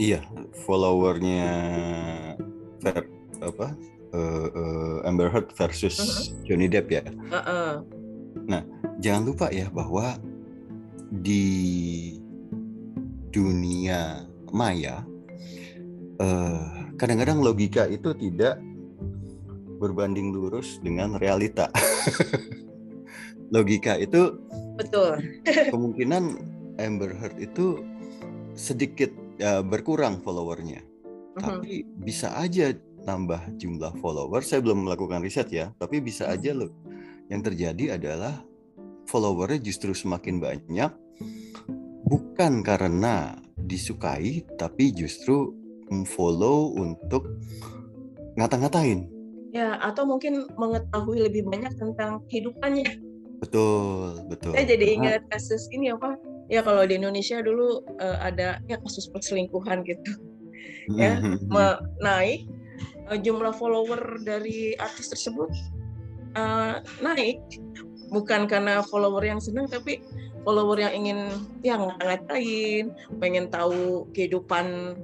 [0.02, 0.18] Iya
[0.66, 1.46] followernya
[2.82, 3.06] ver,
[3.38, 3.70] apa
[4.10, 6.42] uh, uh, Amber Heard versus uh -huh.
[6.42, 7.06] Johnny Depp ya.
[7.30, 7.70] Uh -uh.
[8.50, 8.66] Nah
[8.98, 10.18] jangan lupa ya bahwa
[11.22, 11.46] di
[13.30, 15.06] dunia maya
[16.98, 18.58] kadang-kadang uh, logika itu tidak
[19.78, 21.70] berbanding lurus dengan realita.
[23.54, 24.34] Logika itu
[24.74, 25.20] betul.
[25.70, 26.42] kemungkinan
[26.82, 27.84] Amber Heard itu
[28.54, 31.40] sedikit ya, berkurang followernya, uh-huh.
[31.40, 32.72] tapi bisa aja
[33.04, 34.40] nambah jumlah follower.
[34.44, 36.72] Saya belum melakukan riset ya, tapi bisa aja loh.
[37.30, 38.44] Yang terjadi adalah
[39.08, 40.90] followernya justru semakin banyak,
[42.06, 45.54] bukan karena disukai, tapi justru
[46.08, 47.28] follow untuk
[48.40, 49.12] ngata-ngatain
[49.52, 52.88] Ya, atau mungkin mengetahui lebih banyak tentang kehidupannya.
[53.36, 54.56] Betul, betul.
[54.56, 56.16] Saya jadi ingat kasus ini apa
[56.52, 60.12] ya kalau di Indonesia dulu uh, ada ya kasus perselingkuhan gitu.
[60.92, 61.16] Ya
[62.04, 62.44] naik
[63.08, 65.48] uh, jumlah follower dari artis tersebut
[66.36, 67.40] uh, naik.
[68.12, 70.04] Bukan karena follower yang senang tapi
[70.44, 71.18] follower yang ingin
[71.64, 75.00] yang ngatain pengen tahu kehidupan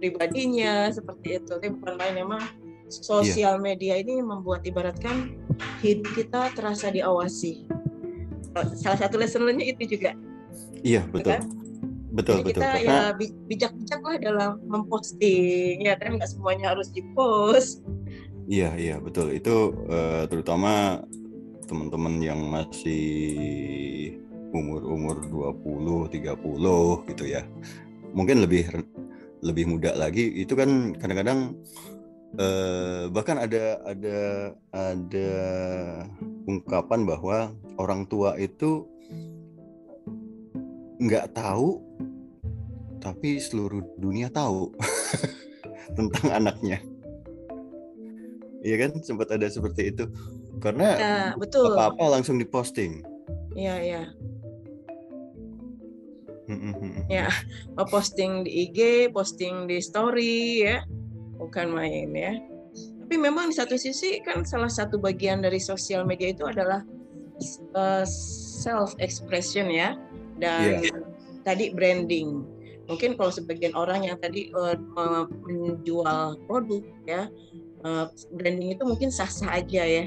[0.00, 1.52] pribadinya seperti itu.
[1.52, 2.40] Tapi bukan main memang
[2.88, 3.62] sosial yeah.
[3.62, 5.36] media ini membuat ibaratkan
[5.84, 7.68] hidup kita terasa diawasi.
[8.80, 10.16] Salah satu lessonnya itu juga
[10.86, 11.32] Iya betul.
[11.34, 11.42] Kan?
[12.14, 12.62] Betul Jadi betul.
[12.62, 12.94] Kita Karena...
[12.94, 12.98] ya
[13.50, 17.82] bijak-bijak lah dalam memposting ya kan nggak semuanya harus dipost.
[18.46, 21.02] Iya iya betul itu uh, terutama
[21.66, 24.14] teman-teman yang masih
[24.54, 25.26] umur-umur
[25.66, 27.42] 20 30 gitu ya.
[28.14, 28.70] Mungkin lebih
[29.42, 31.58] lebih muda lagi itu kan kadang-kadang
[32.38, 34.18] uh, bahkan ada ada
[34.70, 35.30] ada
[36.46, 37.50] ungkapan bahwa
[37.82, 38.86] orang tua itu
[40.96, 41.80] nggak tahu
[43.00, 44.72] tapi seluruh dunia tahu
[45.96, 46.80] tentang anaknya
[48.66, 50.10] Iya kan sempat ada seperti itu
[50.58, 51.70] karena ya, betul.
[51.78, 53.06] apa-apa langsung diposting.
[53.54, 54.02] Iya iya.
[57.10, 57.26] ya,
[57.90, 60.82] posting di IG, posting di story ya,
[61.38, 62.34] bukan main ya.
[63.06, 66.82] Tapi memang di satu sisi kan salah satu bagian dari sosial media itu adalah
[67.78, 68.02] uh,
[68.62, 69.94] self expression ya
[70.40, 71.02] dan yeah.
[71.42, 72.44] tadi branding.
[72.86, 74.78] Mungkin kalau sebagian orang yang tadi uh,
[75.42, 77.26] menjual produk ya,
[77.82, 78.06] uh,
[78.38, 80.04] branding itu mungkin sah-sah aja ya.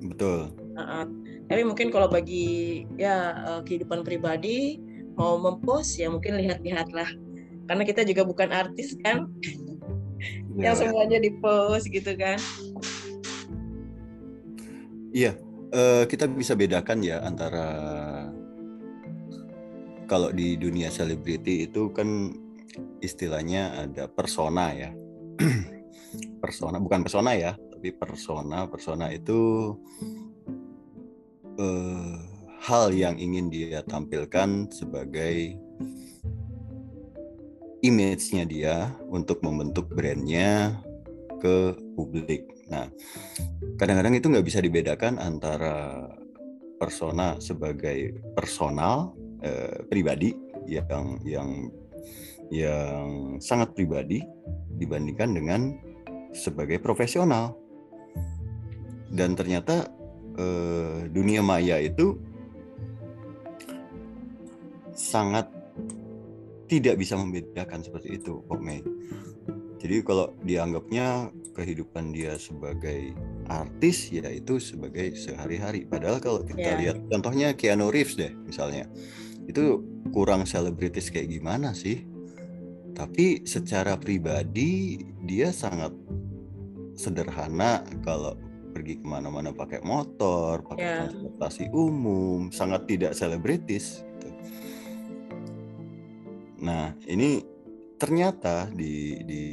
[0.00, 0.52] Betul.
[0.74, 1.04] Uh,
[1.52, 4.80] tapi mungkin kalau bagi ya uh, kehidupan pribadi
[5.14, 7.08] mau mempost ya mungkin lihat-lihatlah.
[7.68, 9.28] Karena kita juga bukan artis kan.
[10.56, 10.72] Yeah.
[10.72, 12.40] yang semuanya dipost gitu kan.
[15.14, 15.38] Iya,
[15.70, 17.66] uh, kita bisa bedakan ya antara
[20.04, 22.32] kalau di dunia selebriti itu kan
[23.00, 24.90] istilahnya ada persona ya.
[26.42, 28.68] persona bukan persona ya, tapi persona.
[28.68, 29.72] Persona itu
[31.58, 32.16] uh,
[32.64, 35.56] hal yang ingin dia tampilkan sebagai
[37.84, 38.76] image-nya dia
[39.12, 40.80] untuk membentuk brandnya
[41.44, 42.48] ke publik.
[42.72, 42.88] Nah,
[43.76, 46.08] kadang-kadang itu nggak bisa dibedakan antara
[46.80, 49.12] persona sebagai personal
[49.44, 50.32] eh, pribadi
[50.64, 51.68] yang yang
[52.48, 54.24] yang sangat pribadi
[54.80, 55.60] dibandingkan dengan
[56.34, 57.54] sebagai profesional
[59.14, 59.86] dan ternyata
[60.34, 62.18] eh, dunia maya itu
[64.94, 65.50] sangat
[66.70, 68.80] tidak bisa membedakan seperti itu Kok Mei.
[69.84, 73.12] Jadi kalau dianggapnya kehidupan dia sebagai
[73.52, 75.84] artis ya itu sebagai sehari-hari.
[75.84, 76.80] Padahal kalau kita yeah.
[76.80, 78.88] lihat contohnya Keanu Reeves deh misalnya
[79.48, 82.04] itu kurang selebritis kayak gimana sih
[82.94, 85.90] tapi secara pribadi dia sangat
[86.94, 88.38] sederhana kalau
[88.74, 90.98] pergi ke mana-mana pakai motor, pakai yeah.
[91.06, 94.02] transportasi umum, sangat tidak selebritis.
[94.02, 94.28] Gitu.
[96.62, 97.42] Nah ini
[97.98, 99.44] ternyata di di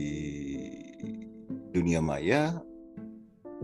[1.74, 2.62] dunia maya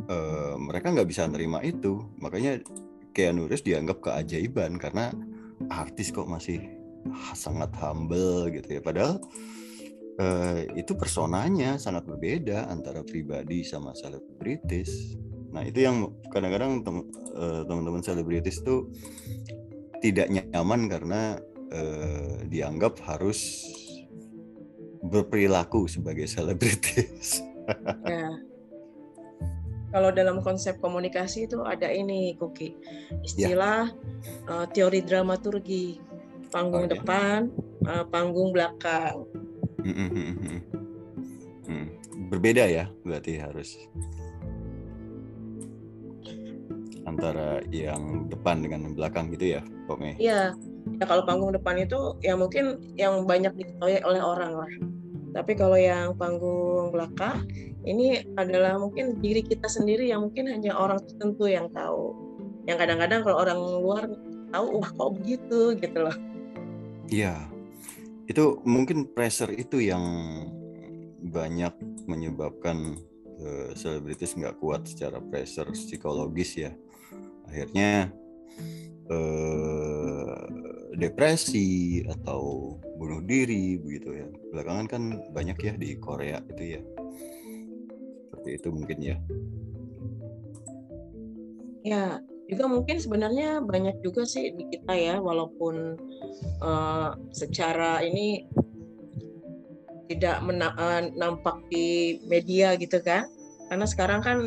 [0.10, 2.62] uh, mereka nggak bisa nerima itu, makanya
[3.18, 5.10] Keanu Reeves dianggap keajaiban karena
[5.72, 6.62] artis kok masih
[7.34, 8.82] sangat humble gitu ya.
[8.84, 9.22] Padahal
[10.20, 15.16] uh, itu personanya sangat berbeda antara pribadi sama selebritis.
[15.52, 16.84] Nah itu yang kadang-kadang
[17.40, 18.92] eh, teman-teman selebritis itu
[20.04, 21.22] tidak nyaman karena
[21.72, 23.64] uh, dianggap harus
[25.02, 27.42] berperilaku sebagai selebritis.
[28.06, 28.38] Ya
[29.92, 32.76] kalau dalam konsep komunikasi itu ada ini Koki
[33.24, 33.92] istilah
[34.48, 34.52] ya.
[34.52, 36.04] uh, teori dramaturgi.
[36.48, 37.52] Panggung oh, depan
[37.84, 39.28] uh, panggung belakang.
[39.84, 40.60] Hmm, hmm,
[41.68, 41.86] hmm,
[42.32, 43.76] berbeda ya berarti harus
[47.08, 50.16] antara yang depan dengan yang belakang gitu ya Pak Mei?
[50.20, 50.56] Iya.
[51.00, 54.72] Ya kalau panggung depan itu ya mungkin yang banyak diketahui oleh orang lah
[55.36, 57.48] tapi kalau yang panggung belakang
[57.88, 62.16] ini adalah mungkin diri kita sendiri yang mungkin hanya orang tertentu yang tahu.
[62.68, 64.04] Yang kadang-kadang kalau orang luar
[64.52, 66.18] tahu, wah kok begitu gitu loh.
[67.08, 67.48] Iya,
[68.28, 70.04] itu mungkin pressure itu yang
[71.24, 71.72] banyak
[72.08, 73.00] menyebabkan
[73.40, 76.72] eh, selebritis uh, nggak kuat secara pressure psikologis ya.
[77.48, 78.12] Akhirnya
[79.08, 80.36] uh,
[81.00, 84.28] depresi atau bunuh diri begitu ya.
[84.52, 86.82] Belakangan kan banyak ya di Korea itu ya
[88.48, 89.18] seperti itu mungkin ya.
[91.88, 92.06] Ya,
[92.48, 96.00] juga mungkin sebenarnya banyak juga sih di kita ya walaupun
[96.64, 98.48] uh, secara ini
[100.08, 103.28] tidak mena uh, nampak di media gitu kan
[103.68, 104.38] karena sekarang kan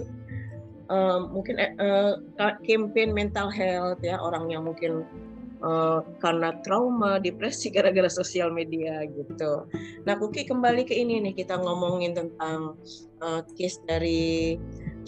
[0.88, 2.16] uh, mungkin uh,
[2.64, 5.04] campaign mental health ya orang yang mungkin
[5.64, 9.68] uh, karena trauma, depresi gara-gara sosial media gitu.
[10.04, 12.76] Nah, Kuki kembali ke ini nih kita ngomongin tentang
[13.24, 14.56] uh, case dari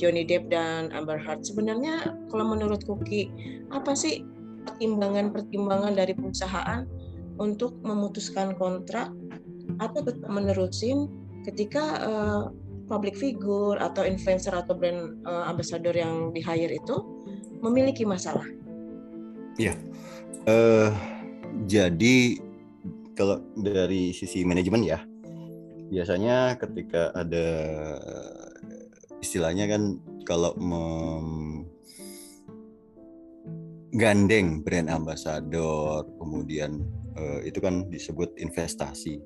[0.00, 1.44] Johnny Depp dan Amber Heard.
[1.44, 3.28] Sebenarnya kalau menurut Kuki,
[3.72, 4.24] apa sih
[4.62, 6.86] pertimbangan-pertimbangan dari perusahaan
[7.40, 9.10] untuk memutuskan kontrak
[9.80, 11.08] atau tetap menerusin
[11.42, 12.42] ketika uh,
[12.86, 16.96] public figure atau influencer atau brand uh, ambassador yang di hire itu
[17.64, 18.44] memiliki masalah?
[19.56, 19.76] Iya.
[20.42, 20.90] Uh,
[21.70, 22.40] jadi
[23.14, 24.98] kalau dari sisi manajemen ya,
[25.92, 27.46] biasanya ketika ada
[29.22, 30.56] istilahnya kan kalau
[33.92, 36.82] menggandeng brand ambassador kemudian
[37.14, 39.20] uh, itu kan disebut investasi.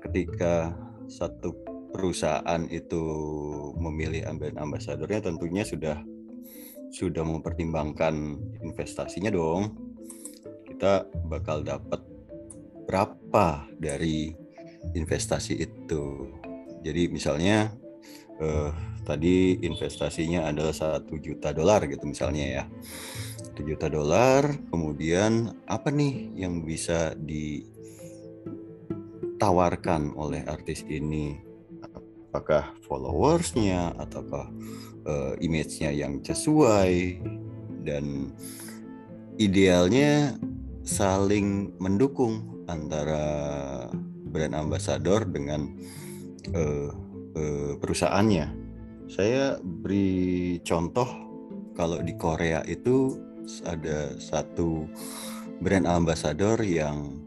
[0.00, 0.72] Ketika
[1.10, 1.52] satu
[1.94, 3.04] perusahaan itu
[3.78, 6.00] memilih brand ambasadornya tentunya sudah
[6.94, 9.93] sudah mempertimbangkan investasinya dong
[10.74, 12.02] kita bakal dapat
[12.90, 14.34] berapa dari
[14.90, 16.34] investasi itu.
[16.82, 17.70] Jadi misalnya
[18.42, 18.74] uh,
[19.06, 22.66] tadi investasinya adalah satu juta dolar gitu misalnya ya.
[23.38, 31.38] Satu juta dolar kemudian apa nih yang bisa ditawarkan oleh artis ini?
[32.34, 34.50] Apakah followersnya ataukah
[35.06, 37.22] uh, image-nya yang sesuai?
[37.86, 38.34] Dan
[39.38, 40.34] idealnya
[40.84, 43.24] saling mendukung antara
[44.28, 45.72] brand ambassador dengan
[46.52, 46.90] uh,
[47.34, 48.64] uh, perusahaannya
[49.08, 51.06] saya beri contoh
[51.76, 53.20] kalau di Korea itu
[53.66, 54.88] ada satu
[55.60, 57.20] brand ambassador yang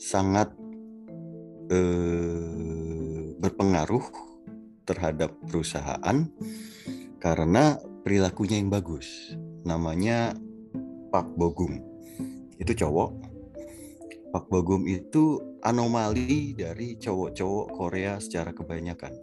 [0.00, 0.48] sangat
[1.68, 4.04] eh, berpengaruh
[4.88, 6.28] terhadap perusahaan
[7.20, 9.36] karena perilakunya yang bagus.
[9.64, 10.36] Namanya
[11.08, 11.93] Pak Bogum.
[12.58, 13.10] Itu cowok.
[14.34, 19.14] Pak Bogum itu anomali dari cowok-cowok Korea secara kebanyakan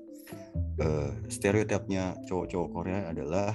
[0.80, 3.52] uh, stereotipnya cowok-cowok Korea adalah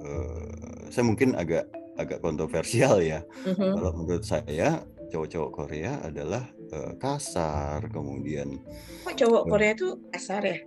[0.00, 1.66] uh, saya mungkin agak
[1.96, 3.20] agak kontroversial ya.
[3.44, 3.76] Uh-huh.
[3.76, 8.60] Kalau menurut saya cowok-cowok Korea adalah uh, kasar, kemudian
[9.04, 10.58] kok cowok Korea itu kasar ya?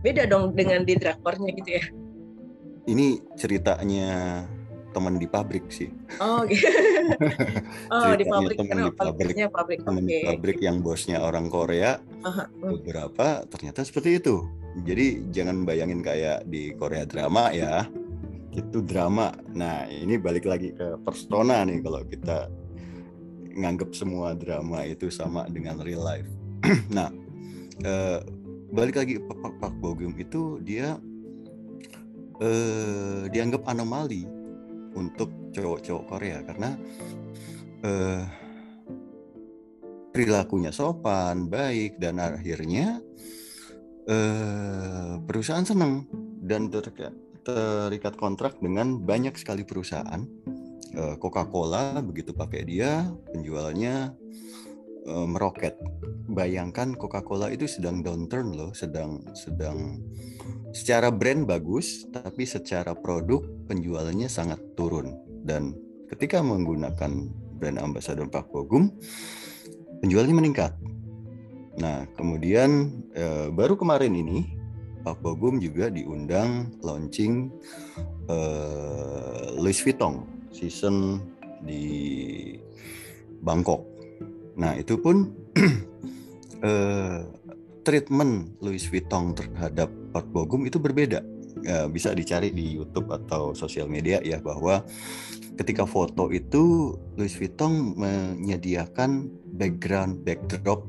[0.00, 1.84] Beda dong dengan di drakornya gitu ya.
[2.84, 4.44] Ini ceritanya
[4.94, 5.90] teman di pabrik sih.
[6.22, 6.70] Oh, gitu.
[7.94, 9.80] oh di pabrik teman di pabrik, pabrik.
[9.82, 10.08] teman okay.
[10.08, 11.98] di pabrik yang bosnya orang Korea.
[12.22, 12.78] Uh-huh.
[12.78, 14.46] Beberapa ternyata seperti itu.
[14.86, 17.90] Jadi jangan bayangin kayak di Korea drama ya.
[18.54, 19.34] Itu drama.
[19.50, 22.46] Nah, ini balik lagi ke persona nih kalau kita
[23.54, 26.30] nganggap semua drama itu sama dengan real life.
[26.96, 27.10] nah,
[27.82, 28.22] eh,
[28.74, 30.98] balik lagi Pak Pak Bogum itu dia
[32.42, 34.26] eh, dianggap anomali
[34.94, 36.70] untuk cowok-cowok Korea karena
[37.84, 38.24] eh,
[40.14, 43.02] perilakunya sopan, baik dan akhirnya
[44.06, 46.06] eh, perusahaan senang
[46.44, 50.22] dan terikat, kontrak dengan banyak sekali perusahaan.
[50.94, 54.14] Eh, Coca-Cola begitu pakai dia penjualannya
[55.10, 55.74] eh, meroket.
[56.30, 59.98] Bayangkan Coca-Cola itu sedang downturn loh, sedang sedang
[60.74, 65.14] secara brand bagus, tapi secara produk penjualannya sangat turun.
[65.46, 65.78] Dan
[66.10, 68.90] ketika menggunakan brand ambassador Pak Bogum,
[70.02, 70.74] penjualannya meningkat.
[71.78, 74.58] Nah, kemudian eh, baru kemarin ini
[75.06, 77.54] Pak Bogum juga diundang launching
[78.26, 81.22] eh, Louis Vuitton season
[81.62, 81.86] di
[83.42, 83.86] Bangkok.
[84.58, 85.34] Nah, itu pun
[86.66, 87.18] eh,
[87.84, 91.20] treatment Louis Vuitton terhadap Park Bogum itu berbeda.
[91.64, 94.84] Ya, bisa dicari di YouTube atau sosial media ya bahwa
[95.56, 100.84] ketika foto itu Louis Vuitton menyediakan background backdrop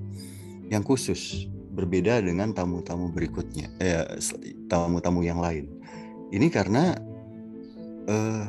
[0.73, 4.07] yang khusus berbeda dengan tamu-tamu berikutnya, eh,
[4.71, 5.69] tamu-tamu yang lain.
[6.33, 6.95] Ini karena
[8.09, 8.45] eh,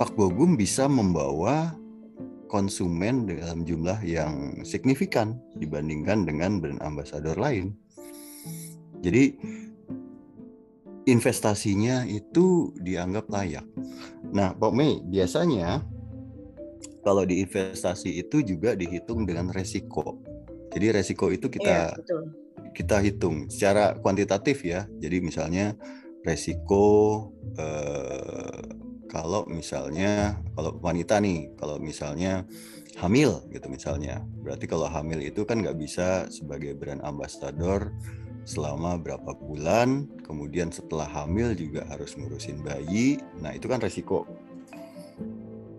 [0.00, 1.76] Pak Bogum bisa membawa
[2.52, 7.72] konsumen dalam jumlah yang signifikan dibandingkan dengan brand ambassador lain.
[9.00, 9.32] Jadi
[11.08, 13.64] investasinya itu dianggap layak.
[14.36, 15.80] Nah, Pak Mei, biasanya
[17.00, 20.20] kalau di investasi itu juga dihitung dengan resiko.
[20.76, 21.96] Jadi resiko itu kita ya,
[22.76, 24.84] kita hitung secara kuantitatif ya.
[25.00, 25.74] Jadi misalnya
[26.22, 27.28] resiko
[27.58, 32.48] eh, kalau misalnya kalau wanita nih kalau misalnya
[32.96, 34.20] hamil gitu misalnya.
[34.40, 37.92] Berarti kalau hamil itu kan nggak bisa sebagai brand ambassador
[38.44, 40.08] selama berapa bulan.
[40.26, 43.20] Kemudian setelah hamil juga harus ngurusin bayi.
[43.40, 44.28] Nah itu kan resiko.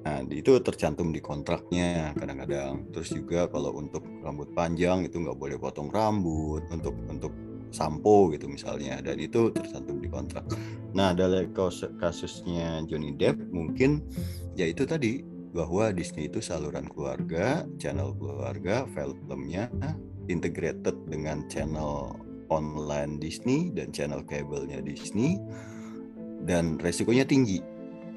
[0.04, 2.90] Nah itu tercantum di kontraknya kadang-kadang.
[2.92, 6.66] Terus juga kalau untuk rambut panjang itu nggak boleh potong rambut.
[6.72, 7.34] Untuk untuk
[7.74, 10.46] sampo gitu misalnya dan itu tercantum di kontrak.
[10.94, 11.50] Nah dalam
[11.98, 14.06] kasusnya Johnny Depp mungkin
[14.54, 19.70] ya itu tadi bahwa Disney itu saluran keluarga, channel keluarga, filmnya
[20.30, 22.14] integrated dengan channel
[22.50, 25.42] online Disney dan channel kabelnya Disney
[26.46, 27.62] dan resikonya tinggi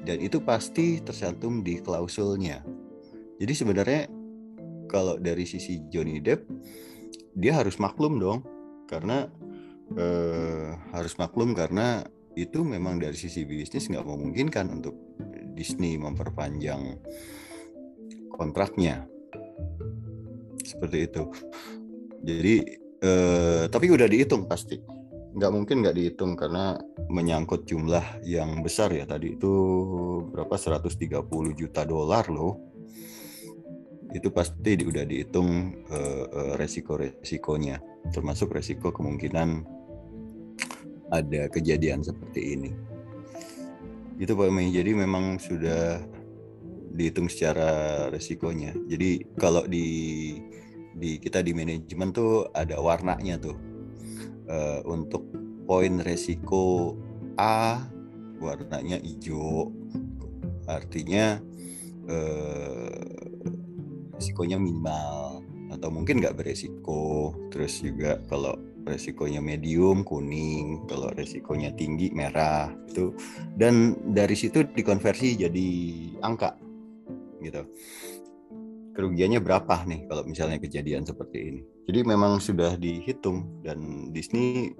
[0.05, 2.61] dan itu pasti tercantum di klausulnya.
[3.37, 4.01] Jadi sebenarnya
[4.89, 6.47] kalau dari sisi Johnny Depp
[7.37, 8.39] dia harus maklum dong
[8.89, 9.29] karena
[9.95, 12.03] eh, harus maklum karena
[12.37, 14.93] itu memang dari sisi bisnis nggak memungkinkan untuk
[15.57, 17.01] Disney memperpanjang
[18.29, 19.09] kontraknya.
[20.61, 21.23] Seperti itu.
[22.21, 22.55] Jadi
[23.01, 24.77] eh, tapi udah dihitung pasti.
[25.37, 26.77] Nggak mungkin nggak dihitung karena
[27.09, 29.09] menyangkut jumlah yang besar ya.
[29.09, 29.53] Tadi itu
[30.29, 30.53] berapa?
[30.53, 31.25] 130
[31.57, 32.61] juta dolar loh.
[34.13, 38.07] Itu pasti udah dihitung uh, uh, resiko-resikonya.
[38.09, 39.76] Termasuk resiko kemungkinan
[41.11, 42.71] ada kejadian seperti ini.
[44.17, 44.73] Itu Pak Mei.
[44.73, 46.01] Jadi memang sudah
[46.97, 48.73] dihitung secara resikonya.
[48.89, 49.87] Jadi kalau di
[50.97, 53.57] di kita di manajemen tuh ada warnanya tuh.
[54.47, 55.27] Uh, untuk
[55.67, 56.95] poin resiko
[57.37, 57.83] A
[58.39, 59.69] warnanya hijau.
[60.65, 61.37] Artinya
[62.09, 63.05] uh,
[64.17, 67.35] resikonya minimal atau mungkin nggak beresiko.
[67.53, 73.11] Terus juga kalau resikonya medium kuning, kalau resikonya tinggi merah itu
[73.59, 75.67] dan dari situ dikonversi jadi
[76.23, 76.55] angka
[77.43, 77.67] gitu.
[78.97, 81.61] Kerugiannya berapa nih kalau misalnya kejadian seperti ini.
[81.85, 84.73] Jadi memang sudah dihitung dan Disney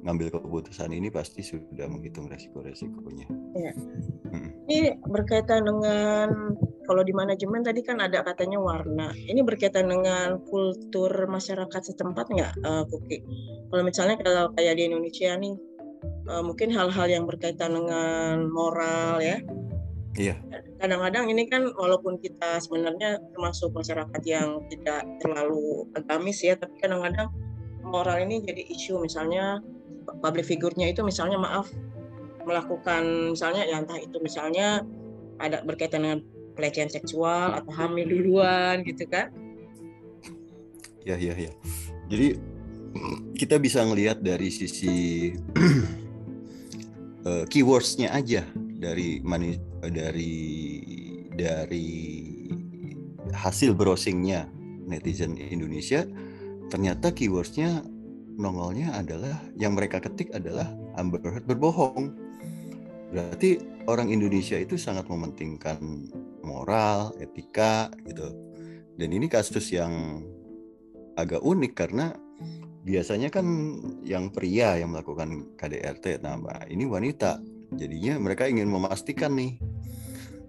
[0.00, 3.28] ngambil keputusan ini pasti sudah menghitung resiko-resikonya.
[3.52, 3.72] Ya.
[4.32, 4.50] Hmm.
[4.64, 6.56] Ini berkaitan dengan
[6.88, 9.12] kalau di manajemen tadi kan ada katanya warna.
[9.12, 13.18] Ini berkaitan dengan kultur masyarakat setempat nggak, uh, Kuki?
[13.68, 15.54] Kalau misalnya kalau kayak di Indonesia nih,
[16.32, 19.38] uh, mungkin hal-hal yang berkaitan dengan moral ya.
[20.18, 20.42] Iya.
[20.80, 27.30] Kadang-kadang ini kan walaupun kita sebenarnya termasuk masyarakat yang tidak terlalu agamis ya, tapi kadang-kadang
[27.84, 29.60] moral ini jadi isu misalnya
[30.18, 31.70] public figure-nya itu misalnya maaf
[32.42, 34.82] melakukan misalnya ya entah itu misalnya
[35.40, 36.20] ada berkaitan dengan
[36.58, 39.32] pelecehan seksual atau hamil duluan gitu kan.
[41.06, 41.52] Ya ya ya.
[42.12, 42.36] Jadi
[43.38, 45.30] kita bisa ngelihat dari sisi
[47.24, 50.36] uh, keywordsnya aja dari mani, dari
[51.32, 51.88] dari
[53.32, 54.44] hasil browsingnya
[54.84, 56.04] netizen Indonesia.
[56.68, 57.80] Ternyata keywordsnya
[58.40, 60.66] nongolnya adalah yang mereka ketik adalah
[60.96, 62.30] Amber Heard berbohong
[63.10, 63.58] berarti
[63.90, 66.08] orang Indonesia itu sangat mementingkan
[66.46, 68.30] moral, etika gitu.
[68.94, 70.22] Dan ini kasus yang
[71.18, 72.14] agak unik karena
[72.86, 73.44] biasanya kan
[74.06, 76.38] yang pria yang melakukan KDRT, nah
[76.70, 77.42] ini wanita.
[77.70, 79.58] Jadinya mereka ingin memastikan nih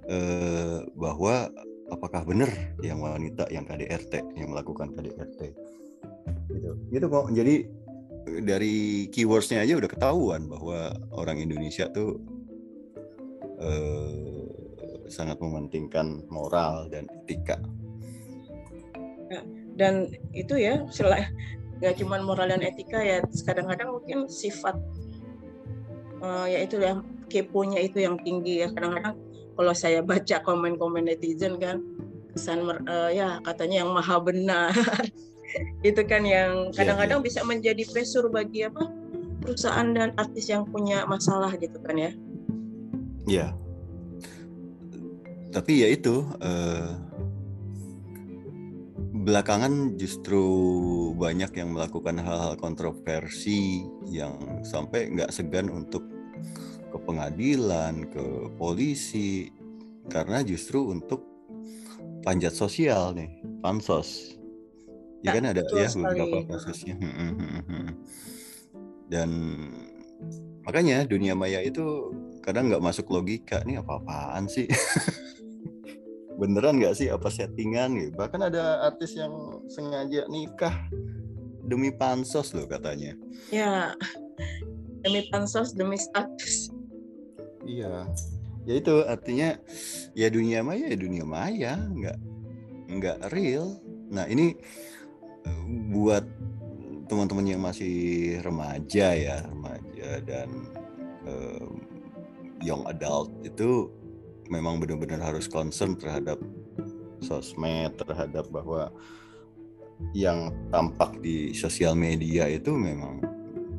[0.09, 1.49] eh, bahwa
[1.91, 2.49] apakah benar
[2.81, 5.41] yang wanita yang KDRT yang melakukan KDRT.
[6.51, 7.27] Gitu, gitu kok.
[7.31, 7.80] Jadi
[8.25, 12.21] dari keywordsnya aja udah ketahuan bahwa orang Indonesia tuh
[13.61, 14.41] eh,
[15.11, 17.59] sangat mementingkan moral dan etika.
[19.27, 19.41] Ya,
[19.75, 21.31] dan itu ya selain
[21.81, 24.77] nggak cuma moral dan etika ya kadang-kadang mungkin sifat
[26.21, 29.17] uh, ya itu ya keponya itu yang tinggi ya kadang-kadang
[29.57, 31.81] kalau saya baca komen-komen netizen kan
[32.37, 34.71] kesan uh, ya katanya yang maha benar
[35.81, 37.27] itu kan yang iya, kadang-kadang ya, ya.
[37.27, 38.87] bisa menjadi pressure bagi apa
[39.41, 42.11] perusahaan dan artis yang punya masalah gitu kan ya.
[43.25, 43.47] Iya
[45.51, 46.95] tapi ya itu uh,
[49.21, 50.41] belakangan justru
[51.19, 56.07] banyak yang melakukan hal-hal kontroversi yang sampai nggak segan untuk
[56.91, 59.51] ke pengadilan, ke polisi,
[60.09, 61.23] karena justru untuk
[62.25, 63.29] panjat sosial nih,
[63.61, 64.40] pansos.
[65.21, 66.97] Ya, kan ada ya beberapa kasusnya.
[69.11, 69.29] Dan
[70.65, 74.65] makanya dunia maya itu kadang nggak masuk logika nih apa-apaan sih.
[76.41, 78.17] beneran nggak sih apa settingan gitu?
[78.17, 80.73] Bahkan ada artis yang sengaja nikah
[81.69, 83.13] demi pansos loh katanya.
[83.53, 83.93] Ya
[85.05, 86.73] demi pansos demi status.
[87.61, 88.09] Iya.
[88.65, 89.57] Ya itu artinya
[90.17, 91.77] ya dunia maya ya dunia maya.
[91.77, 92.17] Nggak
[92.89, 93.77] nggak real.
[94.09, 94.57] Nah ini
[95.91, 96.23] buat
[97.11, 100.49] teman-teman yang masih remaja ya remaja dan
[101.27, 101.83] um,
[102.63, 103.91] young adult itu
[104.47, 106.39] memang benar-benar harus concern terhadap
[107.21, 108.89] sosmed terhadap bahwa
[110.17, 113.21] yang tampak di sosial media itu memang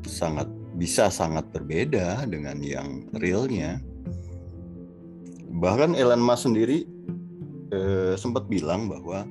[0.07, 0.47] sangat
[0.79, 3.77] bisa sangat berbeda dengan yang realnya.
[5.53, 6.87] Bahkan Elon Musk sendiri
[7.69, 9.27] eh, sempat bilang bahwa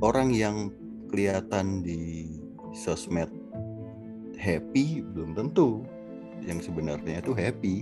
[0.00, 0.72] orang yang
[1.12, 2.26] kelihatan di
[2.74, 3.30] sosmed
[4.38, 5.86] happy belum tentu.
[6.44, 7.76] Yang sebenarnya itu happy.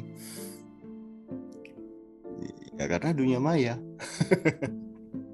[2.76, 3.76] Ya karena dunia maya.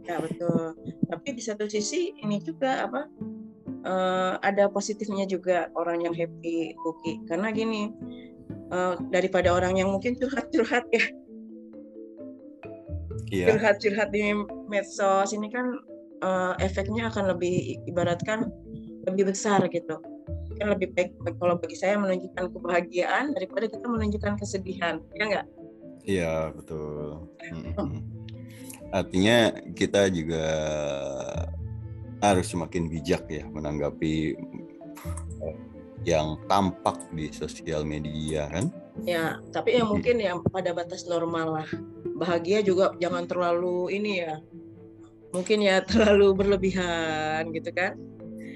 [0.09, 0.73] Ya betul.
[1.05, 3.13] Tapi di satu sisi ini juga apa
[3.85, 7.29] uh, ada positifnya juga orang yang happy Uki.
[7.29, 7.93] Karena gini
[8.73, 11.05] uh, daripada orang yang mungkin curhat-curhat ya.
[13.29, 13.53] Yeah.
[13.53, 14.33] curhat-curhat di
[14.73, 15.77] medsos ini kan
[16.23, 18.51] uh, efeknya akan lebih ibaratkan
[19.09, 19.99] lebih besar gitu.
[20.59, 25.47] Kan lebih baik kalau bagi saya menunjukkan kebahagiaan daripada kita menunjukkan kesedihan ya enggak
[26.09, 27.29] iya betul.
[28.89, 30.47] Artinya kita juga
[32.25, 34.35] harus semakin bijak ya menanggapi
[35.45, 35.57] eh,
[36.09, 38.73] yang tampak di sosial media kan?
[39.05, 41.71] Ya tapi yang mungkin yang pada batas normal lah.
[42.19, 44.41] Bahagia juga jangan terlalu ini ya
[45.33, 47.97] mungkin ya terlalu berlebihan gitu kan?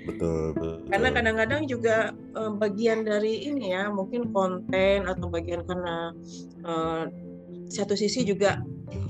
[0.03, 0.83] Betul, betul.
[0.91, 6.11] karena kadang-kadang juga uh, bagian dari ini ya mungkin konten atau bagian karena
[6.67, 7.07] uh,
[7.71, 8.59] satu sisi juga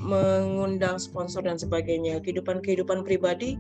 [0.05, 2.21] mengundang sponsor dan sebagainya.
[2.21, 3.57] Kehidupan kehidupan pribadi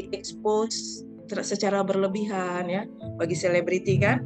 [0.00, 1.04] diekspos
[1.44, 2.88] secara berlebihan ya
[3.20, 4.24] bagi selebriti kan?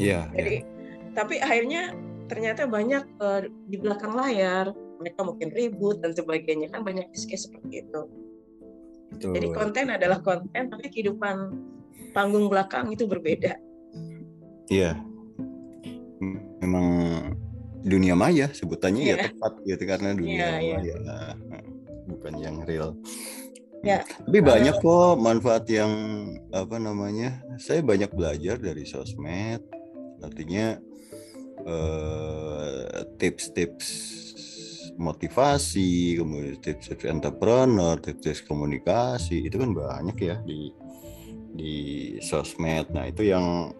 [0.00, 1.12] Iya yeah, jadi yeah.
[1.12, 1.92] tapi akhirnya
[2.32, 4.72] ternyata banyak uh, di belakang layar
[5.04, 6.72] mereka mungkin ribut dan sebagainya.
[6.72, 8.19] Kan banyak case seperti itu
[9.10, 9.32] Betul.
[9.36, 11.36] Jadi konten adalah konten, tapi kehidupan
[12.14, 13.58] panggung belakang itu berbeda.
[14.70, 14.94] Iya,
[16.62, 16.86] memang
[17.82, 19.10] dunia maya sebutannya yeah.
[19.10, 19.26] ya iya.
[19.32, 20.76] tepat gitu karena dunia yeah, iya.
[20.76, 21.32] maya, yeah.
[22.06, 22.94] bukan yang real.
[23.80, 24.04] Ya.
[24.04, 25.92] Tapi banyak kok manfaat yang
[26.52, 27.40] apa namanya.
[27.56, 29.64] Saya banyak belajar dari sosmed.
[30.20, 30.76] Artinya
[31.64, 34.19] eh, tips-tips
[35.00, 40.70] motivasi, kemudian tips-tips entrepreneur, tips-tips komunikasi itu kan banyak ya di
[41.56, 41.74] di
[42.20, 42.92] sosmed.
[42.92, 43.72] Nah itu yang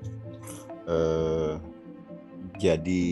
[0.89, 1.61] eh,
[2.57, 3.07] jadi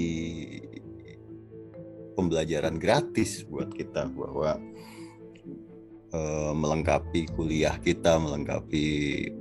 [2.16, 4.56] pembelajaran gratis buat kita bahwa
[6.16, 8.86] eh, melengkapi kuliah kita, melengkapi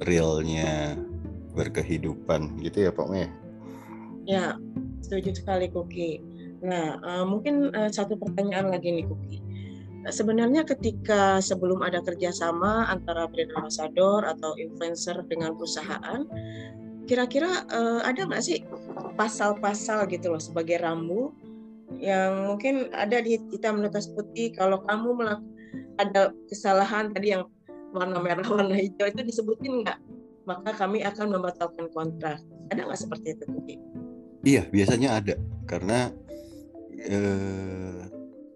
[0.04, 1.00] realnya
[1.56, 3.32] berkehidupan gitu ya Pak Meh.
[4.28, 4.60] Ya,
[5.00, 9.38] setuju sekali Kuki Nah, uh, mungkin uh, satu pertanyaan lagi nih, Kuki.
[10.08, 16.24] Sebenarnya ketika sebelum ada kerjasama antara brand ambassador atau influencer dengan perusahaan,
[17.08, 18.64] kira-kira uh, ada nggak sih
[19.20, 21.36] pasal-pasal gitu loh sebagai rambu
[22.04, 25.48] yang mungkin ada di hitam di putih kalau kamu melakukan
[25.98, 27.48] ada kesalahan tadi yang
[27.96, 29.98] warna merah warna hijau itu disebutin nggak
[30.44, 33.76] maka kami akan membatalkan kontrak ada nggak seperti itu Kuki?
[34.44, 36.12] Iya biasanya ada karena
[37.02, 38.02] eh,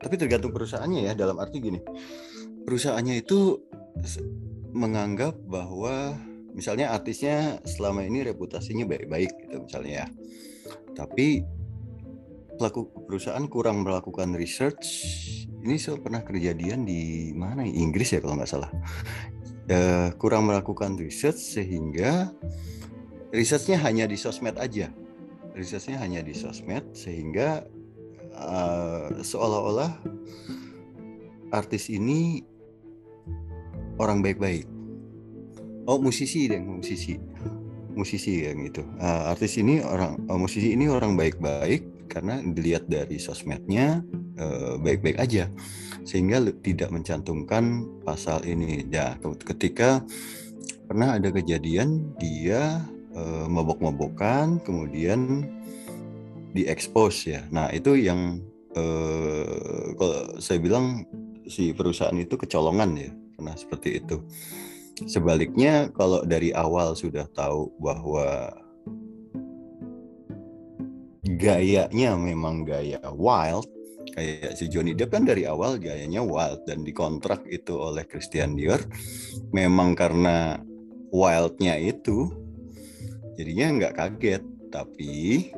[0.02, 1.80] tapi tergantung perusahaannya ya dalam arti gini.
[2.66, 3.62] Perusahaannya itu
[4.74, 6.18] menganggap bahwa
[6.52, 10.08] misalnya artisnya selama ini reputasinya baik-baik gitu misalnya ya.
[10.98, 11.46] Tapi
[12.58, 14.86] pelaku perusahaan kurang melakukan research.
[15.62, 17.66] Ini saya pernah kejadian di mana?
[17.66, 18.72] Inggris ya kalau nggak salah.
[19.72, 22.34] Uh, kurang melakukan research sehingga
[23.30, 24.90] risetnya hanya di sosmed aja.
[25.54, 27.66] Risetnya hanya di sosmed sehingga
[28.42, 29.94] uh, seolah-olah
[31.54, 32.42] artis ini
[34.02, 34.66] orang baik-baik.
[35.86, 37.18] Oh musisi deh musisi,
[37.94, 38.82] musisi yang itu.
[39.02, 44.04] Uh, artis ini orang uh, musisi ini orang baik-baik karena dilihat dari sosmednya
[44.42, 45.48] uh, baik-baik aja,
[46.04, 48.84] sehingga tidak mencantumkan pasal ini.
[48.90, 50.04] Ya ketika
[50.86, 52.84] pernah ada kejadian dia
[53.16, 55.48] uh, mabok-mabokan, kemudian
[56.52, 57.42] diekspos ya.
[57.50, 58.40] Nah itu yang
[58.76, 61.08] eh, kalau saya bilang
[61.48, 64.24] si perusahaan itu kecolongan ya, pernah seperti itu.
[65.10, 68.54] Sebaliknya kalau dari awal sudah tahu bahwa
[71.26, 73.66] gayanya memang gaya wild,
[74.14, 78.82] kayak si Johnny Depp kan dari awal gayanya wild dan dikontrak itu oleh Christian Dior
[79.56, 80.60] memang karena
[81.12, 82.32] wildnya itu
[83.40, 85.52] jadinya nggak kaget tapi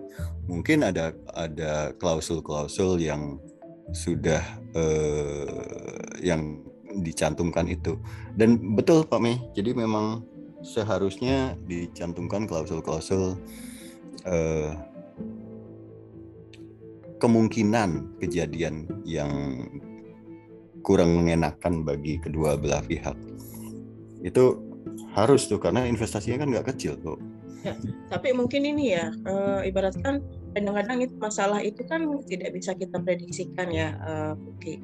[0.49, 3.39] mungkin ada ada klausul-klausul yang
[3.93, 4.41] sudah
[4.73, 6.59] eh, yang
[7.01, 7.97] dicantumkan itu.
[8.33, 9.37] Dan betul Pak Mei.
[9.53, 10.25] Jadi memang
[10.65, 13.37] seharusnya dicantumkan klausul-klausul
[14.25, 14.73] eh,
[17.23, 19.31] kemungkinan kejadian yang
[20.83, 23.15] kurang mengenakan bagi kedua belah pihak.
[24.19, 24.59] Itu
[25.15, 27.17] harus tuh karena investasinya kan nggak kecil tuh.
[27.63, 27.79] Ya,
[28.11, 29.33] tapi mungkin ini ya e,
[29.71, 30.19] ibaratkan
[30.51, 33.95] kadang-kadang itu masalah itu kan tidak bisa kita prediksikan ya,
[34.35, 34.83] Oke.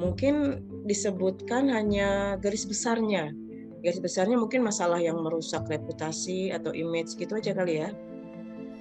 [0.00, 3.32] Mungkin disebutkan hanya garis besarnya.
[3.84, 7.92] Garis besarnya mungkin masalah yang merusak reputasi atau image gitu aja kali ya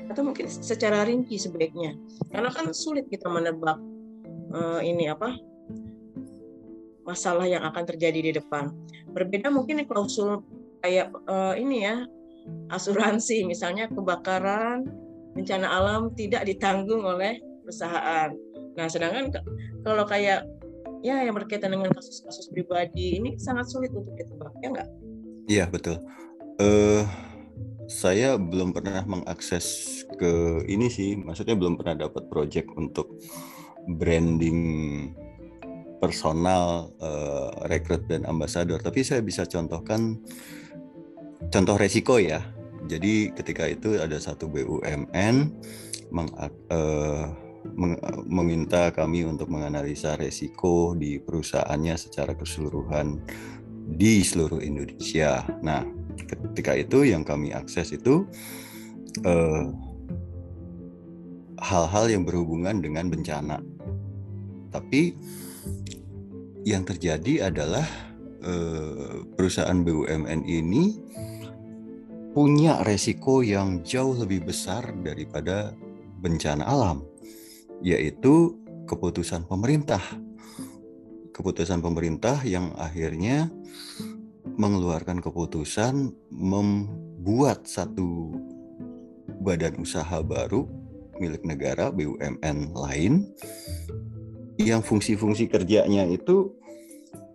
[0.10, 1.98] atau mungkin secara rinci sebaiknya
[2.30, 3.78] karena kan sulit kita menebak
[4.54, 5.34] uh, ini apa
[7.06, 8.70] masalah yang akan terjadi di depan
[9.14, 10.42] berbeda mungkin klausul
[10.82, 12.06] kayak uh, ini ya
[12.70, 14.86] asuransi misalnya kebakaran
[15.36, 18.32] bencana alam tidak ditanggung oleh perusahaan.
[18.76, 19.34] Nah sedangkan
[19.84, 20.48] kalau kayak
[21.06, 24.90] ya yang berkaitan dengan kasus-kasus pribadi ini sangat sulit untuk ditebak ya enggak
[25.46, 26.02] iya betul.
[26.58, 27.06] Uh
[27.86, 33.22] saya belum pernah mengakses ke ini sih, maksudnya belum pernah dapat project untuk
[33.86, 34.60] branding
[36.02, 38.82] personal, uh, rekrut dan ambasador.
[38.82, 40.18] Tapi saya bisa contohkan
[41.52, 42.42] contoh resiko ya.
[42.86, 45.36] Jadi ketika itu ada satu BUMN
[46.14, 46.30] meng,
[46.70, 47.26] uh,
[47.74, 47.98] meng,
[48.30, 53.18] meminta kami untuk menganalisa resiko di perusahaannya secara keseluruhan
[53.90, 55.46] di seluruh Indonesia.
[55.66, 55.82] Nah,
[56.18, 58.26] ketika itu yang kami akses itu
[59.22, 59.66] eh,
[61.62, 63.58] hal-hal yang berhubungan dengan bencana.
[64.74, 65.16] Tapi
[66.66, 67.86] yang terjadi adalah
[68.44, 70.98] uh, perusahaan BUMN ini
[72.36, 75.72] punya resiko yang jauh lebih besar daripada
[76.20, 77.08] bencana alam,
[77.80, 78.60] yaitu
[78.92, 80.04] keputusan pemerintah.
[81.32, 83.48] Keputusan pemerintah yang akhirnya
[84.60, 88.36] mengeluarkan keputusan membuat satu
[89.40, 90.68] badan usaha baru
[91.16, 93.32] milik negara BUMN lain
[94.60, 96.52] yang fungsi-fungsi kerjanya itu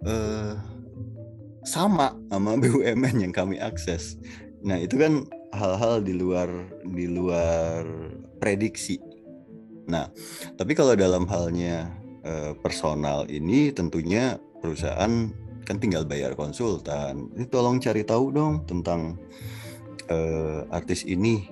[0.05, 0.57] eh,
[1.64, 4.20] sama sama BUMN yang kami akses.
[4.64, 6.48] Nah itu kan hal-hal di luar
[6.84, 7.84] di luar
[8.38, 9.00] prediksi.
[9.88, 10.08] Nah
[10.54, 11.90] tapi kalau dalam halnya
[12.22, 15.32] eh, personal ini tentunya perusahaan
[15.70, 17.30] kan tinggal bayar konsultan.
[17.38, 19.14] Ini tolong cari tahu dong tentang
[20.11, 21.46] uh, artis ini.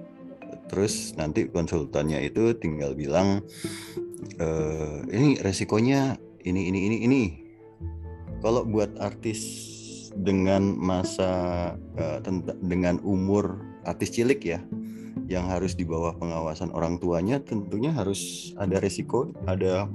[0.66, 3.46] Terus nanti konsultannya itu tinggal bilang
[4.42, 7.22] uh, ini resikonya ini ini ini ini.
[8.42, 9.67] Kalau buat artis
[10.18, 11.30] dengan masa
[11.98, 12.18] uh,
[12.62, 14.60] dengan umur artis cilik ya
[15.28, 19.86] yang harus di bawah pengawasan orang tuanya tentunya harus ada resiko ada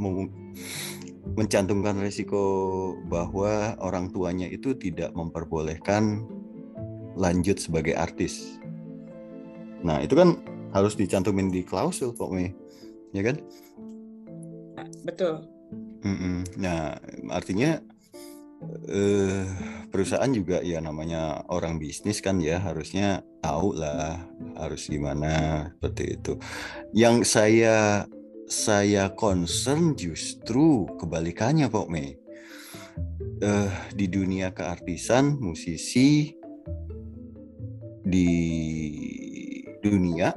[1.33, 2.43] mencantumkan risiko
[3.07, 6.27] bahwa orang tuanya itu tidak memperbolehkan
[7.15, 8.59] lanjut sebagai artis.
[9.81, 10.39] Nah, itu kan
[10.73, 12.51] harus dicantumin di klausul kok, Me.
[13.13, 13.37] Ya kan?
[15.05, 15.45] Betul.
[16.03, 16.43] Mm-mm.
[16.59, 16.97] Nah,
[17.31, 17.79] artinya
[18.89, 19.45] eh,
[19.89, 24.23] perusahaan juga ya namanya orang bisnis kan ya harusnya tahu lah
[24.57, 26.33] harus gimana seperti itu.
[26.95, 27.77] Yang saya
[28.47, 32.19] saya concern justru kebalikannya Pak Mei.
[33.43, 36.31] Uh, di dunia keartisan, musisi
[38.05, 38.29] di
[39.83, 40.31] dunia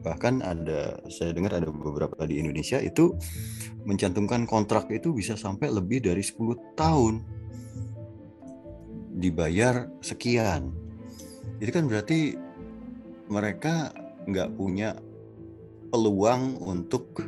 [0.00, 3.14] bahkan ada saya dengar ada beberapa di Indonesia itu
[3.84, 7.20] mencantumkan kontrak itu bisa sampai lebih dari 10 tahun
[9.14, 10.70] dibayar sekian.
[11.58, 12.20] Jadi kan berarti
[13.30, 13.94] mereka
[14.26, 14.96] nggak punya
[15.90, 17.18] peluang untuk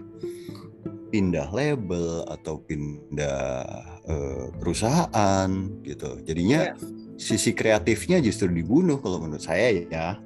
[1.13, 3.65] pindah label atau pindah
[4.09, 5.51] uh, perusahaan
[5.85, 6.19] gitu.
[6.25, 7.21] Jadinya yeah.
[7.21, 10.17] sisi kreatifnya justru dibunuh kalau menurut saya ya.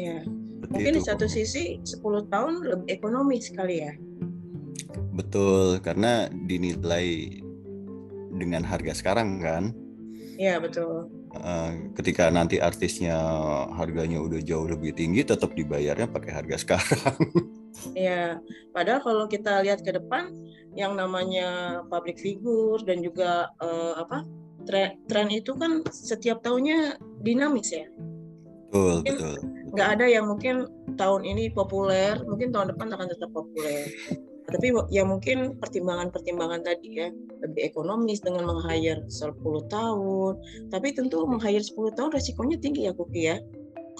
[0.00, 0.24] Ya.
[0.70, 0.98] Mungkin itu.
[1.00, 3.92] di satu sisi 10 tahun lebih ekonomis sekali ya.
[5.12, 7.36] Betul, karena dinilai
[8.38, 9.74] dengan harga sekarang kan.
[10.40, 11.12] Iya, betul.
[11.36, 13.12] Uh, ketika nanti artisnya
[13.76, 17.20] harganya udah jauh lebih tinggi tetap dibayarnya pakai harga sekarang.
[17.92, 18.40] Ya,
[18.72, 20.32] padahal kalau kita lihat ke depan
[20.72, 24.24] yang namanya public figure dan juga uh, apa
[24.64, 27.84] tren, tren itu kan setiap tahunnya dinamis ya.
[28.72, 29.36] Betul, mungkin betul.
[29.70, 30.56] Nggak ada yang mungkin
[30.96, 33.86] tahun ini populer, mungkin tahun depan akan tetap populer.
[34.50, 37.08] Tapi ya mungkin pertimbangan-pertimbangan tadi ya
[37.46, 39.38] lebih ekonomis dengan meng-hire 10
[39.70, 40.32] tahun.
[40.68, 43.38] Tapi tentu meng-hire 10 tahun resikonya tinggi ya Kuki ya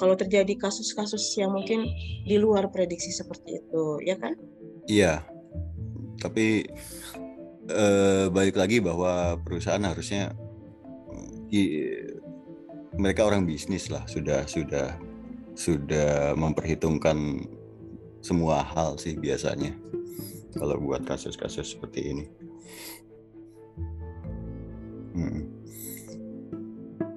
[0.00, 1.84] kalau terjadi kasus-kasus yang mungkin
[2.24, 4.32] di luar prediksi seperti itu, ya kan?
[4.88, 5.20] Iya,
[6.16, 6.64] tapi
[7.68, 10.32] eh, balik lagi bahwa perusahaan harusnya
[11.52, 11.84] i,
[12.96, 14.96] mereka orang bisnis lah, sudah sudah
[15.52, 17.44] sudah memperhitungkan
[18.24, 19.76] semua hal sih biasanya
[20.56, 22.24] kalau buat kasus-kasus seperti ini.
[25.14, 25.40] Hmm.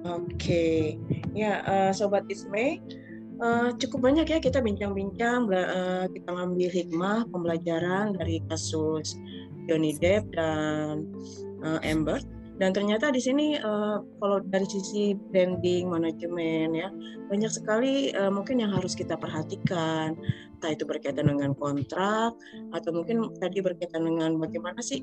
[0.04, 1.00] Oke,
[1.32, 2.78] ya uh, sobat Isme,
[3.40, 9.16] uh, cukup banyak ya kita bincang-bincang, uh, kita ngambil hikmah pembelajaran dari kasus
[9.64, 11.08] Johnny Depp dan
[11.64, 12.20] uh, Amber.
[12.54, 16.86] Dan ternyata di sini uh, kalau dari sisi branding, manajemen ya
[17.26, 20.14] banyak sekali uh, mungkin yang harus kita perhatikan.
[20.58, 22.32] Entah itu berkaitan dengan kontrak
[22.70, 25.02] atau mungkin tadi berkaitan dengan bagaimana sih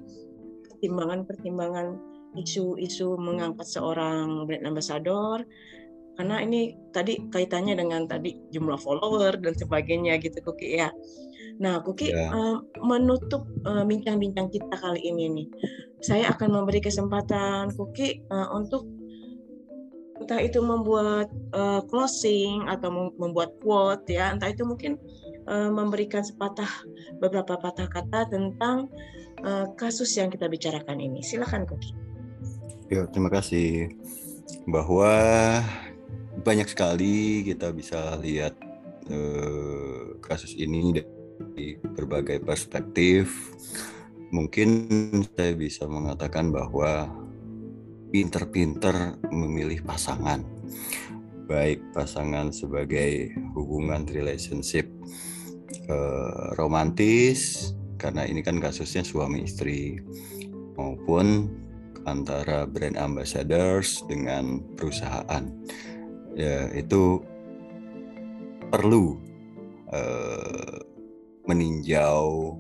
[0.71, 1.99] pertimbangan-pertimbangan
[2.39, 5.43] isu-isu mengangkat seorang brand ambassador
[6.15, 10.91] karena ini tadi kaitannya dengan tadi jumlah follower dan sebagainya gitu Kuki ya.
[11.59, 12.31] Nah, Kuki ya.
[12.31, 15.47] uh, menutup uh, bincang-bincang kita kali ini nih.
[16.01, 18.87] Saya akan memberi kesempatan Kuki uh, untuk
[20.21, 25.01] entah itu membuat uh, closing atau membuat quote ya, entah itu mungkin
[25.49, 26.69] uh, memberikan sepatah
[27.17, 28.85] beberapa patah kata tentang
[29.41, 31.25] uh, kasus yang kita bicarakan ini.
[31.25, 31.91] Silakan Kuki.
[32.93, 33.97] Ya, terima kasih.
[34.67, 35.09] Bahwa
[36.43, 38.55] banyak sekali kita bisa lihat
[39.11, 41.03] eh, kasus ini
[41.41, 43.53] dari berbagai perspektif.
[44.31, 44.69] Mungkin
[45.35, 47.09] saya bisa mengatakan bahwa
[48.13, 50.45] pinter-pinter memilih pasangan,
[51.49, 54.87] baik pasangan sebagai hubungan relationship
[55.91, 59.99] eh, romantis, karena ini kan kasusnya suami istri,
[60.79, 61.51] maupun
[62.09, 65.45] antara brand ambassadors dengan perusahaan
[66.33, 67.21] ya itu
[68.71, 69.19] perlu
[69.91, 70.90] uh,
[71.45, 72.57] meninjau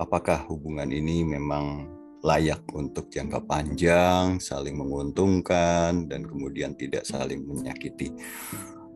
[0.00, 1.84] apakah hubungan ini memang
[2.24, 8.12] layak untuk jangka panjang, saling menguntungkan dan kemudian tidak saling menyakiti.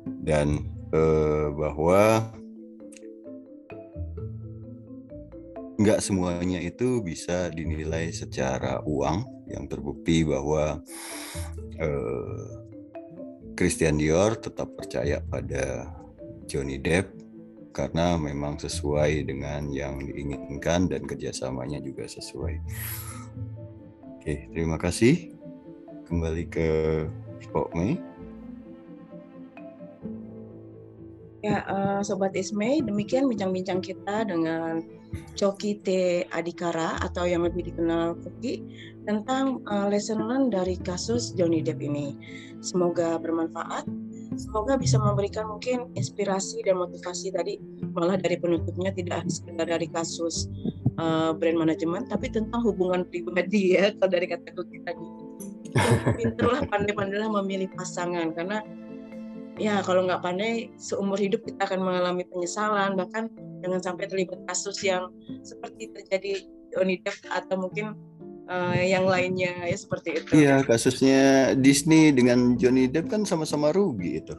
[0.04, 0.60] Dan
[0.92, 2.32] uh, bahwa
[5.80, 9.32] nggak semuanya itu bisa dinilai secara uang.
[9.44, 10.80] Yang terbukti bahwa
[11.76, 12.44] eh,
[13.52, 15.84] Christian Dior tetap percaya pada
[16.48, 17.23] Johnny Depp
[17.74, 22.54] karena memang sesuai dengan yang diinginkan dan kerjasamanya juga sesuai.
[24.14, 25.34] Oke, terima kasih.
[26.06, 26.68] Kembali ke
[27.50, 27.98] Pok Mei.
[31.44, 34.80] Ya, uh, Sobat Ismay, demikian bincang-bincang kita dengan
[35.36, 35.88] Coki T.
[36.32, 38.64] Adikara atau yang lebih dikenal Koki
[39.04, 42.16] tentang uh, lesson learned dari kasus Johnny Depp ini.
[42.64, 43.84] Semoga bermanfaat,
[44.36, 47.58] semoga bisa memberikan mungkin inspirasi dan motivasi tadi
[47.94, 50.50] malah dari penutupnya tidak sekedar dari kasus
[50.98, 55.06] uh, brand manajemen tapi tentang hubungan pribadi ya kalau dari kata Koki tadi.
[56.18, 58.62] Pinterlah pandai-pandailah memilih pasangan karena
[59.58, 63.30] ya kalau nggak pandai seumur hidup kita akan mengalami penyesalan bahkan
[63.62, 65.10] jangan sampai terlibat kasus yang
[65.42, 67.94] seperti terjadi Depp atau mungkin
[68.48, 70.30] uh, yang lainnya ya seperti itu.
[70.34, 74.34] Iya kasusnya Disney dengan Johnny Depp kan sama-sama rugi itu.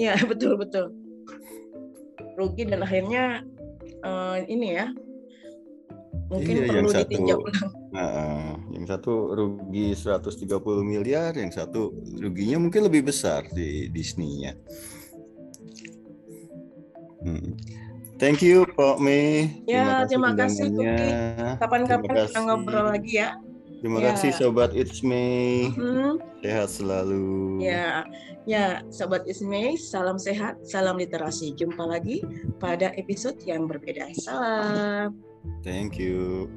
[0.00, 0.94] Iya betul betul
[2.40, 3.44] rugi dan akhirnya
[4.00, 4.88] uh, ini ya
[6.30, 7.70] mungkin iya, perlu yang ditinjau ulang.
[7.90, 10.46] Nah, yang satu rugi 130
[10.86, 11.90] miliar, yang satu
[12.22, 14.54] ruginya mungkin lebih besar di Disney-nya.
[17.26, 17.58] Hmm.
[18.20, 19.64] Thank you, Pak Mei.
[19.64, 21.10] Ya, terima kasih, Kuki.
[21.56, 23.40] Kapan-kapan kita ngobrol lagi ya.
[23.80, 24.12] Terima ya.
[24.12, 25.72] kasih Sobat It's Me.
[25.72, 26.20] Hmm.
[26.44, 27.64] Sehat selalu.
[27.64, 28.04] Ya,
[28.44, 31.56] ya Sobat It's Me, salam sehat, salam literasi.
[31.56, 32.20] Jumpa lagi
[32.60, 34.12] pada episode yang berbeda.
[34.20, 35.16] Salam.
[35.64, 36.52] Thank you.